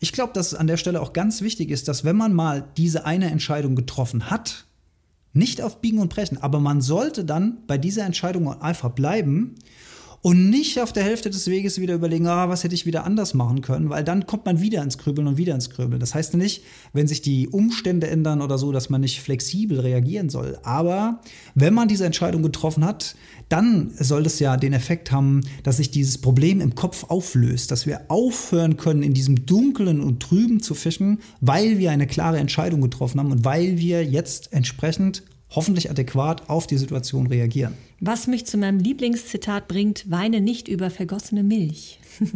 Ich 0.01 0.13
glaube, 0.13 0.33
dass 0.35 0.49
es 0.49 0.55
an 0.55 0.67
der 0.67 0.77
Stelle 0.77 1.01
auch 1.01 1.13
ganz 1.13 1.41
wichtig 1.41 1.71
ist, 1.71 1.89
dass 1.89 2.05
wenn 2.05 2.17
man 2.17 2.35
mal 2.35 2.65
diese 2.77 3.07
eine 3.07 3.31
Entscheidung 3.31 3.75
getroffen 3.75 4.31
hat, 4.31 4.67
nicht 5.33 5.63
auf 5.63 5.81
Biegen 5.81 6.01
und 6.01 6.13
Brechen, 6.13 6.37
aber 6.43 6.61
man 6.61 6.83
sollte 6.83 7.25
dann 7.25 7.59
bei 7.67 7.79
dieser 7.79 8.05
Entscheidung 8.05 8.61
einfach 8.61 8.91
bleiben 8.91 9.55
und 10.23 10.51
nicht 10.51 10.81
auf 10.81 10.93
der 10.93 11.03
Hälfte 11.03 11.31
des 11.31 11.49
Weges 11.49 11.81
wieder 11.81 11.95
überlegen, 11.95 12.29
ah, 12.29 12.49
was 12.49 12.63
hätte 12.63 12.77
ich 12.77 12.87
wieder 12.87 13.05
anders 13.05 13.35
machen 13.35 13.61
können, 13.61 13.91
weil 13.91 14.05
dann 14.05 14.25
kommt 14.25 14.47
man 14.47 14.61
wieder 14.61 14.81
ins 14.81 14.97
Grübeln 14.97 15.27
und 15.27 15.37
wieder 15.37 15.53
ins 15.53 15.69
Grübeln. 15.69 15.99
Das 15.99 16.15
heißt 16.15 16.35
nicht, 16.35 16.63
wenn 16.93 17.09
sich 17.09 17.23
die 17.23 17.49
Umstände 17.49 18.07
ändern 18.07 18.41
oder 18.41 18.57
so, 18.57 18.71
dass 18.71 18.89
man 18.89 19.01
nicht 19.01 19.21
flexibel 19.21 19.81
reagieren 19.81 20.31
soll. 20.31 20.59
Aber 20.63 21.21
wenn 21.57 21.75
man 21.75 21.89
diese 21.89 22.07
Entscheidung 22.07 22.45
getroffen 22.45 22.85
hat, 22.85 23.17
dann 23.49 23.91
soll 23.99 24.23
das 24.23 24.39
ja 24.39 24.57
den 24.57 24.73
Effekt 24.73 25.11
haben, 25.11 25.41
dass 25.65 25.79
sich 25.79 25.91
dieses 25.91 26.19
Problem 26.19 26.61
im 26.61 26.77
Kopf 26.77 27.05
auflöst, 27.09 27.73
dass 27.73 27.87
wir 27.87 28.03
aufhören 28.07 28.77
können, 28.77 29.03
in 29.03 29.15
diesem 29.15 29.45
Dunklen 29.45 30.01
und 30.01 30.23
Trüben 30.23 30.61
zu 30.61 30.75
fischen, 30.75 31.19
weil 31.41 31.79
wir 31.79 31.91
eine 31.91 32.07
klare 32.07 32.39
Entscheidung 32.39 32.81
getroffen 32.81 33.19
haben 33.19 33.33
und 33.33 33.45
weil 33.45 33.77
wir 33.79 34.05
jetzt 34.05 34.53
entsprechend 34.53 35.25
hoffentlich 35.55 35.91
adäquat 35.91 36.49
auf 36.49 36.67
die 36.67 36.77
Situation 36.77 37.27
reagieren. 37.27 37.75
Was 38.01 38.27
mich 38.27 38.47
zu 38.47 38.59
meinem 38.59 38.79
Lieblingszitat 38.79 39.69
bringt, 39.69 40.11
weine 40.11 40.41
nicht 40.41 40.69
über 40.69 40.91
vergossene 40.91 41.43
Milch. 41.43 42.01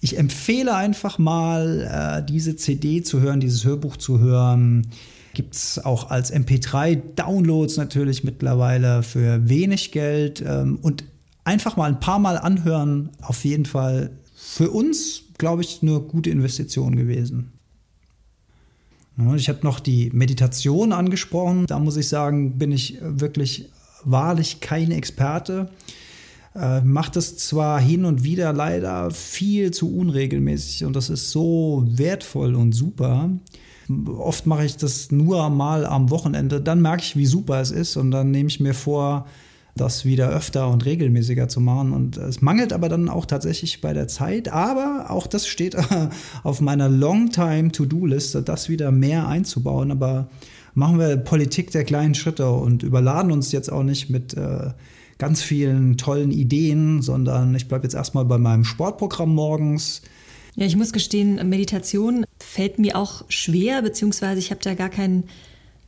ich 0.00 0.18
empfehle 0.18 0.74
einfach 0.74 1.18
mal, 1.18 2.20
äh, 2.22 2.26
diese 2.26 2.56
CD 2.56 3.02
zu 3.02 3.20
hören, 3.20 3.40
dieses 3.40 3.64
Hörbuch 3.64 3.96
zu 3.96 4.18
hören. 4.18 4.86
Gibt 5.34 5.54
es 5.54 5.84
auch 5.84 6.10
als 6.10 6.32
MP3-Downloads 6.32 7.76
natürlich 7.76 8.24
mittlerweile 8.24 9.02
für 9.02 9.48
wenig 9.48 9.92
Geld. 9.92 10.42
Ähm, 10.46 10.78
und 10.80 11.04
einfach 11.44 11.76
mal 11.76 11.90
ein 11.90 12.00
paar 12.00 12.18
Mal 12.18 12.38
anhören, 12.38 13.10
auf 13.22 13.44
jeden 13.44 13.66
Fall 13.66 14.10
für 14.34 14.70
uns, 14.70 15.24
glaube 15.38 15.62
ich, 15.62 15.80
eine 15.82 16.00
gute 16.00 16.30
Investition 16.30 16.96
gewesen. 16.96 17.52
Ich 19.36 19.48
habe 19.48 19.60
noch 19.62 19.80
die 19.80 20.10
Meditation 20.12 20.92
angesprochen. 20.92 21.66
Da 21.66 21.78
muss 21.78 21.96
ich 21.96 22.08
sagen, 22.08 22.58
bin 22.58 22.70
ich 22.70 22.98
wirklich 23.00 23.70
wahrlich 24.04 24.60
kein 24.60 24.90
Experte. 24.90 25.70
Äh, 26.54 26.80
macht 26.82 27.16
es 27.16 27.36
zwar 27.36 27.80
hin 27.80 28.04
und 28.04 28.24
wieder 28.24 28.52
leider 28.52 29.10
viel 29.10 29.72
zu 29.72 29.94
unregelmäßig 29.94 30.84
und 30.86 30.96
das 30.96 31.10
ist 31.10 31.30
so 31.30 31.84
wertvoll 31.86 32.54
und 32.54 32.72
super. 32.72 33.30
Oft 34.18 34.46
mache 34.46 34.64
ich 34.64 34.76
das 34.76 35.12
nur 35.12 35.50
mal 35.50 35.84
am 35.84 36.10
Wochenende, 36.10 36.60
dann 36.60 36.80
merke 36.80 37.02
ich, 37.02 37.16
wie 37.16 37.26
super 37.26 37.60
es 37.60 37.70
ist 37.70 37.96
und 37.96 38.10
dann 38.10 38.30
nehme 38.30 38.48
ich 38.48 38.58
mir 38.58 38.72
vor, 38.72 39.26
das 39.76 40.04
wieder 40.04 40.30
öfter 40.30 40.68
und 40.68 40.84
regelmäßiger 40.84 41.48
zu 41.48 41.60
machen. 41.60 41.92
Und 41.92 42.16
es 42.16 42.42
mangelt 42.42 42.72
aber 42.72 42.88
dann 42.88 43.08
auch 43.08 43.26
tatsächlich 43.26 43.80
bei 43.80 43.92
der 43.92 44.08
Zeit. 44.08 44.48
Aber 44.48 45.06
auch 45.10 45.26
das 45.26 45.46
steht 45.46 45.76
auf 46.42 46.60
meiner 46.60 46.88
Long-Time-To-Do-Liste, 46.88 48.42
das 48.42 48.68
wieder 48.68 48.90
mehr 48.90 49.28
einzubauen. 49.28 49.90
Aber 49.90 50.28
machen 50.74 50.98
wir 50.98 51.16
Politik 51.16 51.70
der 51.70 51.84
kleinen 51.84 52.14
Schritte 52.14 52.50
und 52.50 52.82
überladen 52.82 53.32
uns 53.32 53.52
jetzt 53.52 53.70
auch 53.70 53.82
nicht 53.82 54.10
mit 54.10 54.34
äh, 54.34 54.70
ganz 55.18 55.42
vielen 55.42 55.96
tollen 55.96 56.30
Ideen, 56.30 57.02
sondern 57.02 57.54
ich 57.54 57.68
bleibe 57.68 57.84
jetzt 57.84 57.94
erstmal 57.94 58.24
bei 58.24 58.38
meinem 58.38 58.64
Sportprogramm 58.64 59.34
morgens. 59.34 60.02
Ja, 60.54 60.66
ich 60.66 60.76
muss 60.76 60.92
gestehen, 60.92 61.48
Meditation 61.48 62.24
fällt 62.38 62.78
mir 62.78 62.96
auch 62.96 63.24
schwer, 63.28 63.82
beziehungsweise 63.82 64.38
ich 64.38 64.50
habe 64.50 64.60
da 64.62 64.74
gar 64.74 64.88
keinen 64.88 65.24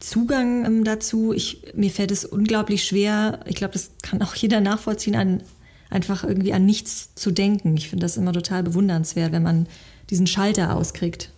Zugang 0.00 0.64
ähm, 0.64 0.84
dazu. 0.84 1.32
Ich, 1.32 1.72
mir 1.74 1.90
fällt 1.90 2.10
es 2.10 2.24
unglaublich 2.24 2.84
schwer, 2.84 3.40
ich 3.46 3.56
glaube, 3.56 3.72
das 3.72 3.90
kann 4.02 4.22
auch 4.22 4.34
jeder 4.34 4.60
nachvollziehen, 4.60 5.16
an, 5.16 5.42
einfach 5.90 6.24
irgendwie 6.24 6.52
an 6.52 6.66
nichts 6.66 7.14
zu 7.14 7.30
denken. 7.30 7.76
Ich 7.76 7.88
finde 7.88 8.04
das 8.04 8.16
immer 8.16 8.32
total 8.32 8.62
bewundernswert, 8.62 9.32
wenn 9.32 9.42
man 9.42 9.66
diesen 10.10 10.26
Schalter 10.26 10.76
auskriegt. 10.76 11.32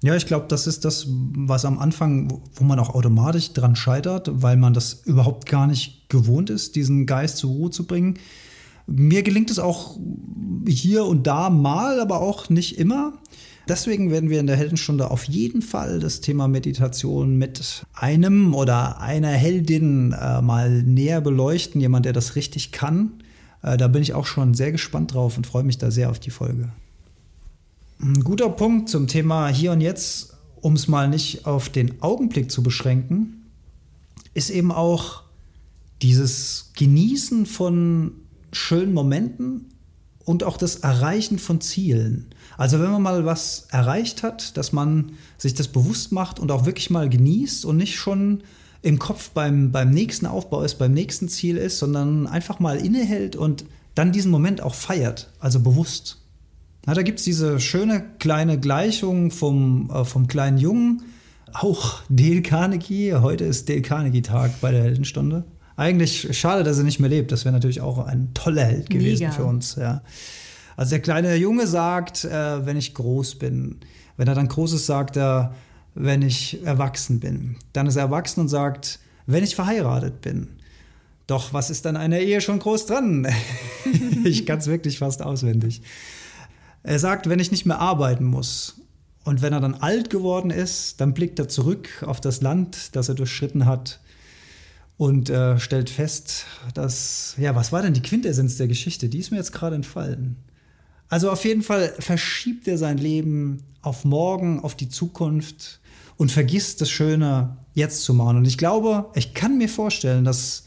Ja, 0.00 0.14
ich 0.14 0.26
glaube, 0.26 0.46
das 0.48 0.68
ist 0.68 0.84
das, 0.84 1.06
was 1.08 1.64
am 1.64 1.78
Anfang, 1.78 2.40
wo 2.54 2.62
man 2.62 2.78
auch 2.78 2.94
automatisch 2.94 3.52
dran 3.52 3.74
scheitert, 3.74 4.30
weil 4.30 4.56
man 4.56 4.72
das 4.72 5.02
überhaupt 5.04 5.48
gar 5.48 5.66
nicht 5.66 6.08
gewohnt 6.08 6.50
ist, 6.50 6.76
diesen 6.76 7.04
Geist 7.04 7.38
zur 7.38 7.50
Ruhe 7.50 7.70
zu 7.70 7.84
bringen. 7.84 8.14
Mir 8.86 9.22
gelingt 9.24 9.50
es 9.50 9.58
auch 9.58 9.98
hier 10.66 11.04
und 11.04 11.26
da 11.26 11.50
mal, 11.50 12.00
aber 12.00 12.20
auch 12.20 12.48
nicht 12.48 12.78
immer. 12.78 13.14
Deswegen 13.68 14.10
werden 14.10 14.30
wir 14.30 14.40
in 14.40 14.46
der 14.46 14.56
Heldenstunde 14.56 15.10
auf 15.10 15.24
jeden 15.24 15.60
Fall 15.60 16.00
das 16.00 16.22
Thema 16.22 16.48
Meditation 16.48 17.36
mit 17.36 17.84
einem 17.92 18.54
oder 18.54 19.00
einer 19.00 19.28
Heldin 19.28 20.12
äh, 20.12 20.40
mal 20.40 20.82
näher 20.82 21.20
beleuchten, 21.20 21.78
jemand, 21.80 22.06
der 22.06 22.14
das 22.14 22.34
richtig 22.34 22.72
kann. 22.72 23.22
Äh, 23.62 23.76
da 23.76 23.88
bin 23.88 24.00
ich 24.00 24.14
auch 24.14 24.24
schon 24.24 24.54
sehr 24.54 24.72
gespannt 24.72 25.12
drauf 25.12 25.36
und 25.36 25.46
freue 25.46 25.64
mich 25.64 25.76
da 25.76 25.90
sehr 25.90 26.10
auf 26.10 26.18
die 26.18 26.30
Folge. 26.30 26.70
Ein 28.00 28.24
guter 28.24 28.48
Punkt 28.48 28.88
zum 28.88 29.06
Thema 29.06 29.48
Hier 29.48 29.72
und 29.72 29.82
Jetzt, 29.82 30.34
um 30.62 30.72
es 30.72 30.88
mal 30.88 31.08
nicht 31.08 31.44
auf 31.46 31.68
den 31.68 32.00
Augenblick 32.00 32.50
zu 32.50 32.62
beschränken, 32.62 33.50
ist 34.32 34.48
eben 34.48 34.72
auch 34.72 35.24
dieses 36.00 36.72
Genießen 36.76 37.44
von 37.44 38.12
schönen 38.50 38.94
Momenten 38.94 39.66
und 40.28 40.44
auch 40.44 40.58
das 40.58 40.76
Erreichen 40.76 41.38
von 41.38 41.62
Zielen. 41.62 42.26
Also 42.58 42.78
wenn 42.80 42.90
man 42.90 43.00
mal 43.00 43.24
was 43.24 43.66
erreicht 43.70 44.22
hat, 44.22 44.58
dass 44.58 44.74
man 44.74 45.12
sich 45.38 45.54
das 45.54 45.68
bewusst 45.68 46.12
macht 46.12 46.38
und 46.38 46.52
auch 46.52 46.66
wirklich 46.66 46.90
mal 46.90 47.08
genießt 47.08 47.64
und 47.64 47.78
nicht 47.78 47.96
schon 47.96 48.42
im 48.82 48.98
Kopf 48.98 49.30
beim, 49.30 49.72
beim 49.72 49.88
nächsten 49.88 50.26
Aufbau 50.26 50.62
ist, 50.64 50.74
beim 50.74 50.92
nächsten 50.92 51.30
Ziel 51.30 51.56
ist, 51.56 51.78
sondern 51.78 52.26
einfach 52.26 52.60
mal 52.60 52.76
innehält 52.76 53.36
und 53.36 53.64
dann 53.94 54.12
diesen 54.12 54.30
Moment 54.30 54.60
auch 54.60 54.74
feiert, 54.74 55.32
also 55.40 55.60
bewusst. 55.60 56.18
Na, 56.84 56.92
da 56.92 57.00
gibt 57.00 57.20
es 57.20 57.24
diese 57.24 57.58
schöne 57.58 58.04
kleine 58.18 58.60
Gleichung 58.60 59.30
vom, 59.30 59.90
äh, 59.90 60.04
vom 60.04 60.26
kleinen 60.26 60.58
Jungen, 60.58 61.04
auch 61.54 62.02
Dale 62.10 62.42
Carnegie. 62.42 63.14
Heute 63.14 63.44
ist 63.44 63.70
Dale 63.70 63.80
Carnegie-Tag 63.80 64.60
bei 64.60 64.72
der 64.72 64.82
Heldenstunde. 64.82 65.44
Eigentlich 65.78 66.36
schade, 66.36 66.64
dass 66.64 66.76
er 66.78 66.82
nicht 66.82 66.98
mehr 66.98 67.08
lebt. 67.08 67.30
Das 67.30 67.44
wäre 67.44 67.52
natürlich 67.52 67.80
auch 67.80 68.04
ein 68.04 68.34
toller 68.34 68.64
Held 68.64 68.90
gewesen 68.90 69.26
Mega. 69.26 69.30
für 69.30 69.44
uns. 69.44 69.76
Ja. 69.76 70.02
Also 70.76 70.90
der 70.90 70.98
kleine 70.98 71.36
Junge 71.36 71.68
sagt, 71.68 72.24
äh, 72.24 72.66
wenn 72.66 72.76
ich 72.76 72.94
groß 72.94 73.36
bin. 73.36 73.76
Wenn 74.16 74.26
er 74.26 74.34
dann 74.34 74.48
groß 74.48 74.72
ist, 74.72 74.86
sagt 74.86 75.16
er, 75.16 75.54
wenn 75.94 76.22
ich 76.22 76.64
erwachsen 76.64 77.20
bin. 77.20 77.54
Dann 77.74 77.86
ist 77.86 77.94
er 77.94 78.02
erwachsen 78.02 78.40
und 78.40 78.48
sagt, 78.48 78.98
wenn 79.26 79.44
ich 79.44 79.54
verheiratet 79.54 80.20
bin. 80.20 80.48
Doch 81.28 81.52
was 81.52 81.70
ist 81.70 81.84
dann 81.84 81.96
einer 81.96 82.18
Ehe 82.18 82.40
schon 82.40 82.58
groß 82.58 82.86
dran? 82.86 83.28
ich 84.24 84.46
kann 84.46 84.58
es 84.58 84.66
wirklich 84.66 84.98
fast 84.98 85.22
auswendig. 85.22 85.82
Er 86.82 86.98
sagt, 86.98 87.28
wenn 87.28 87.38
ich 87.38 87.52
nicht 87.52 87.66
mehr 87.66 87.78
arbeiten 87.78 88.24
muss. 88.24 88.80
Und 89.22 89.42
wenn 89.42 89.52
er 89.52 89.60
dann 89.60 89.74
alt 89.74 90.10
geworden 90.10 90.50
ist, 90.50 91.00
dann 91.00 91.14
blickt 91.14 91.38
er 91.38 91.46
zurück 91.46 92.02
auf 92.04 92.20
das 92.20 92.40
Land, 92.40 92.96
das 92.96 93.08
er 93.08 93.14
durchschritten 93.14 93.64
hat 93.64 94.00
und 94.98 95.30
äh, 95.30 95.58
stellt 95.60 95.88
fest, 95.88 96.44
dass, 96.74 97.36
ja, 97.38 97.54
was 97.54 97.72
war 97.72 97.82
denn 97.82 97.94
die 97.94 98.02
Quintessenz 98.02 98.56
der 98.56 98.66
Geschichte? 98.68 99.08
Die 99.08 99.18
ist 99.18 99.30
mir 99.30 99.38
jetzt 99.38 99.52
gerade 99.52 99.76
entfallen. 99.76 100.36
Also 101.08 101.30
auf 101.30 101.44
jeden 101.44 101.62
Fall 101.62 101.94
verschiebt 102.00 102.68
er 102.68 102.76
sein 102.76 102.98
Leben 102.98 103.62
auf 103.80 104.04
morgen, 104.04 104.60
auf 104.60 104.74
die 104.74 104.88
Zukunft 104.88 105.80
und 106.16 106.32
vergisst 106.32 106.80
das 106.80 106.90
Schöne 106.90 107.56
jetzt 107.74 108.02
zu 108.02 108.12
machen. 108.12 108.38
Und 108.38 108.46
ich 108.46 108.58
glaube, 108.58 109.06
ich 109.14 109.32
kann 109.34 109.56
mir 109.56 109.68
vorstellen, 109.68 110.24
dass 110.24 110.64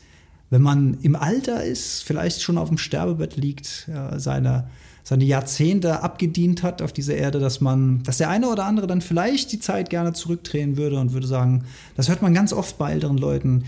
wenn 0.50 0.62
man 0.62 0.98
im 1.02 1.16
Alter 1.16 1.64
ist, 1.64 2.04
vielleicht 2.04 2.42
schon 2.42 2.58
auf 2.58 2.70
dem 2.70 2.78
Sterbebett 2.78 3.36
liegt, 3.36 3.88
ja, 3.94 4.18
seine, 4.18 4.70
seine 5.04 5.26
Jahrzehnte 5.26 6.04
abgedient 6.04 6.64
hat 6.64 6.82
auf 6.82 6.94
dieser 6.94 7.16
Erde, 7.16 7.40
dass 7.40 7.60
man, 7.60 8.02
dass 8.04 8.18
der 8.18 8.30
eine 8.30 8.50
oder 8.50 8.66
andere 8.66 8.88
dann 8.88 9.02
vielleicht 9.02 9.52
die 9.52 9.60
Zeit 9.60 9.90
gerne 9.90 10.14
zurückdrehen 10.14 10.78
würde 10.78 11.00
und 11.00 11.14
würde 11.14 11.28
sagen, 11.28 11.66
das 11.96 12.10
hört 12.10 12.22
man 12.22 12.34
ganz 12.34 12.54
oft 12.54 12.78
bei 12.78 12.92
älteren 12.92 13.18
Leuten. 13.18 13.66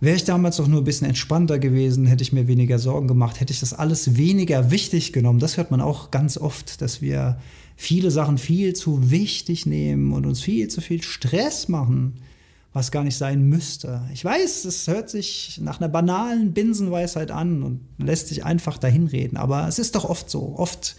Wäre 0.00 0.16
ich 0.16 0.24
damals 0.24 0.56
doch 0.56 0.68
nur 0.68 0.82
ein 0.82 0.84
bisschen 0.84 1.06
entspannter 1.06 1.58
gewesen, 1.58 2.06
hätte 2.06 2.22
ich 2.22 2.32
mir 2.32 2.48
weniger 2.48 2.78
Sorgen 2.78 3.08
gemacht, 3.08 3.40
hätte 3.40 3.52
ich 3.52 3.60
das 3.60 3.72
alles 3.72 4.16
weniger 4.16 4.70
wichtig 4.70 5.12
genommen. 5.12 5.38
Das 5.38 5.56
hört 5.56 5.70
man 5.70 5.80
auch 5.80 6.10
ganz 6.10 6.36
oft, 6.36 6.82
dass 6.82 7.00
wir 7.00 7.38
viele 7.76 8.10
Sachen 8.10 8.38
viel 8.38 8.74
zu 8.74 9.10
wichtig 9.10 9.66
nehmen 9.66 10.12
und 10.12 10.26
uns 10.26 10.40
viel 10.40 10.68
zu 10.68 10.80
viel 10.80 11.02
Stress 11.02 11.68
machen, 11.68 12.14
was 12.74 12.90
gar 12.90 13.04
nicht 13.04 13.16
sein 13.16 13.48
müsste. 13.48 14.02
Ich 14.12 14.22
weiß, 14.22 14.66
es 14.66 14.86
hört 14.86 15.08
sich 15.08 15.58
nach 15.62 15.80
einer 15.80 15.88
banalen 15.88 16.52
Binsenweisheit 16.52 17.30
an 17.30 17.62
und 17.62 17.80
lässt 17.96 18.28
sich 18.28 18.44
einfach 18.44 18.76
dahinreden, 18.76 19.38
aber 19.38 19.66
es 19.66 19.78
ist 19.78 19.94
doch 19.94 20.04
oft 20.04 20.28
so. 20.28 20.54
Oft, 20.58 20.96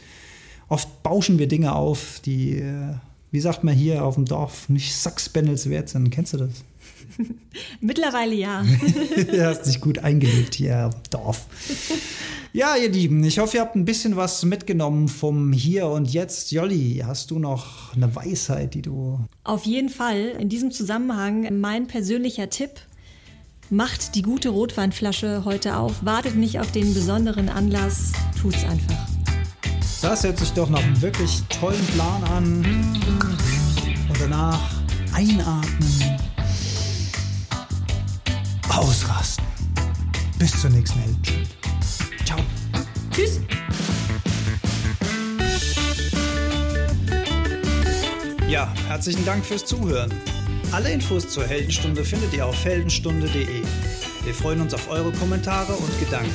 oft 0.69 1.03
bauschen 1.03 1.38
wir 1.38 1.47
Dinge 1.47 1.75
auf, 1.75 2.19
die, 2.25 2.57
äh, 2.57 2.95
wie 3.29 3.41
sagt 3.41 3.63
man 3.63 3.75
hier 3.75 4.03
auf 4.03 4.15
dem 4.15 4.25
Dorf, 4.25 4.69
nicht 4.69 4.95
Sachsbennels 4.95 5.69
wert 5.69 5.89
sind. 5.89 6.10
Kennst 6.10 6.33
du 6.33 6.38
das? 6.38 6.63
Mittlerweile 7.82 8.36
ja. 8.36 8.63
du 8.63 9.45
hast 9.45 9.63
dich 9.63 9.82
gut 9.82 10.00
eingelebt 10.00 10.56
hier 10.56 10.91
im 10.93 11.02
Dorf. 11.10 11.45
Ja, 12.54 12.76
ihr 12.76 12.89
Lieben, 12.89 13.23
ich 13.23 13.39
hoffe, 13.39 13.58
ihr 13.58 13.62
habt 13.62 13.76
ein 13.76 13.86
bisschen 13.86 14.15
was 14.15 14.43
mitgenommen 14.43 15.08
vom 15.08 15.52
Hier 15.52 15.88
und 15.88 16.12
Jetzt. 16.12 16.52
Jolli, 16.52 17.04
hast 17.06 17.32
du 17.32 17.39
noch 17.39 17.93
eine 17.95 18.15
Weisheit, 18.15 18.73
die 18.73 18.82
du. 18.82 19.19
Auf 19.43 19.65
jeden 19.65 19.89
Fall. 19.89 20.36
In 20.39 20.50
diesem 20.50 20.71
Zusammenhang 20.71 21.60
mein 21.60 21.88
persönlicher 21.88 22.50
Tipp. 22.50 22.71
Macht 23.69 24.15
die 24.15 24.21
gute 24.21 24.50
Rotweinflasche 24.50 25.43
heute 25.43 25.76
auf. 25.76 26.06
Wartet 26.06 26.36
nicht 26.36 26.60
auf 26.60 26.71
den 26.71 26.93
besonderen 26.93 27.50
Anlass. 27.50 28.13
Tut's 28.41 28.63
einfach. 28.63 29.08
Das 30.02 30.23
hört 30.23 30.39
sich 30.39 30.52
doch 30.54 30.69
nach 30.69 30.82
einem 30.82 31.02
wirklich 31.02 31.41
tollen 31.50 31.86
Plan 31.88 32.23
an. 32.23 32.65
Und 34.08 34.21
danach 34.21 34.82
einatmen. 35.13 36.16
Ausrasten. 38.78 39.44
Bis 40.38 40.62
zur 40.62 40.70
nächsten 40.70 41.00
Heldenstunde. 41.00 41.50
Ciao. 42.26 42.40
Tschüss. 43.10 43.40
Ja, 48.48 48.72
herzlichen 48.88 49.26
Dank 49.26 49.44
fürs 49.44 49.66
Zuhören. 49.66 50.13
Alle 50.72 50.92
Infos 50.92 51.28
zur 51.28 51.48
Heldenstunde 51.48 52.06
findet 52.06 52.34
ihr 52.36 52.46
auf 52.46 52.63
heldenstunde.de. 52.63 53.63
Wir 54.24 54.34
freuen 54.36 54.62
uns 54.62 54.76
auf 54.76 54.88
eure 54.92 55.12
Kommentare 55.13 55.74
und 55.74 56.00
Gedanken. 56.00 56.32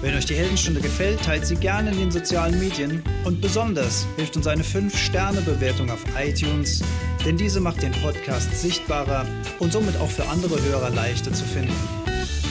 Wenn 0.00 0.14
euch 0.14 0.24
die 0.24 0.36
Heldenstunde 0.36 0.80
gefällt, 0.80 1.22
teilt 1.22 1.44
sie 1.44 1.56
gerne 1.56 1.90
in 1.90 1.98
den 1.98 2.10
sozialen 2.10 2.58
Medien 2.58 3.02
und 3.24 3.42
besonders 3.42 4.06
hilft 4.16 4.36
uns 4.36 4.46
eine 4.46 4.62
5-Sterne-Bewertung 4.62 5.90
auf 5.90 6.04
iTunes, 6.18 6.82
denn 7.24 7.36
diese 7.36 7.60
macht 7.60 7.82
den 7.82 7.92
Podcast 7.92 8.60
sichtbarer 8.60 9.26
und 9.58 9.72
somit 9.72 9.96
auch 9.96 10.10
für 10.10 10.26
andere 10.28 10.62
Hörer 10.62 10.90
leichter 10.90 11.32
zu 11.32 11.44
finden. 11.44 11.74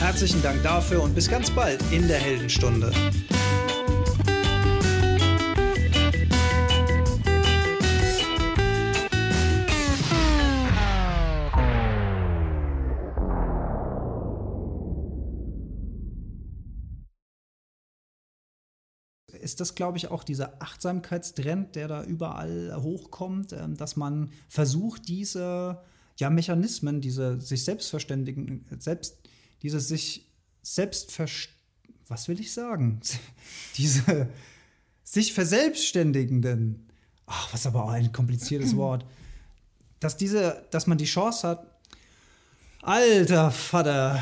Herzlichen 0.00 0.42
Dank 0.42 0.62
dafür 0.62 1.02
und 1.02 1.14
bis 1.14 1.28
ganz 1.28 1.50
bald 1.50 1.80
in 1.92 2.08
der 2.08 2.18
Heldenstunde. 2.18 2.90
Ist 19.54 19.60
das, 19.60 19.76
glaube 19.76 19.98
ich, 19.98 20.10
auch 20.10 20.24
dieser 20.24 20.60
Achtsamkeitstrend, 20.60 21.76
der 21.76 21.86
da 21.86 22.02
überall 22.02 22.76
hochkommt, 22.80 23.52
ähm, 23.52 23.76
dass 23.76 23.94
man 23.94 24.30
versucht, 24.48 25.06
diese 25.06 25.80
ja, 26.16 26.28
Mechanismen, 26.28 27.00
diese 27.00 27.40
sich 27.40 27.62
selbstverständigen, 27.62 28.64
selbst 28.80 29.16
diese 29.62 29.78
sich 29.78 30.28
selbst 30.62 31.16
was 32.08 32.26
will 32.26 32.40
ich 32.40 32.52
sagen? 32.52 33.00
diese 33.76 34.28
sich 35.04 35.32
verselbstständigenden, 35.32 36.88
ach, 37.26 37.52
was 37.52 37.64
aber 37.64 37.84
auch 37.84 37.90
ein 37.90 38.10
kompliziertes 38.10 38.74
Wort, 38.76 39.06
dass 40.00 40.16
diese, 40.16 40.66
dass 40.72 40.88
man 40.88 40.98
die 40.98 41.04
Chance 41.04 41.46
hat, 41.46 41.66
alter 42.82 43.52
Vater, 43.52 44.20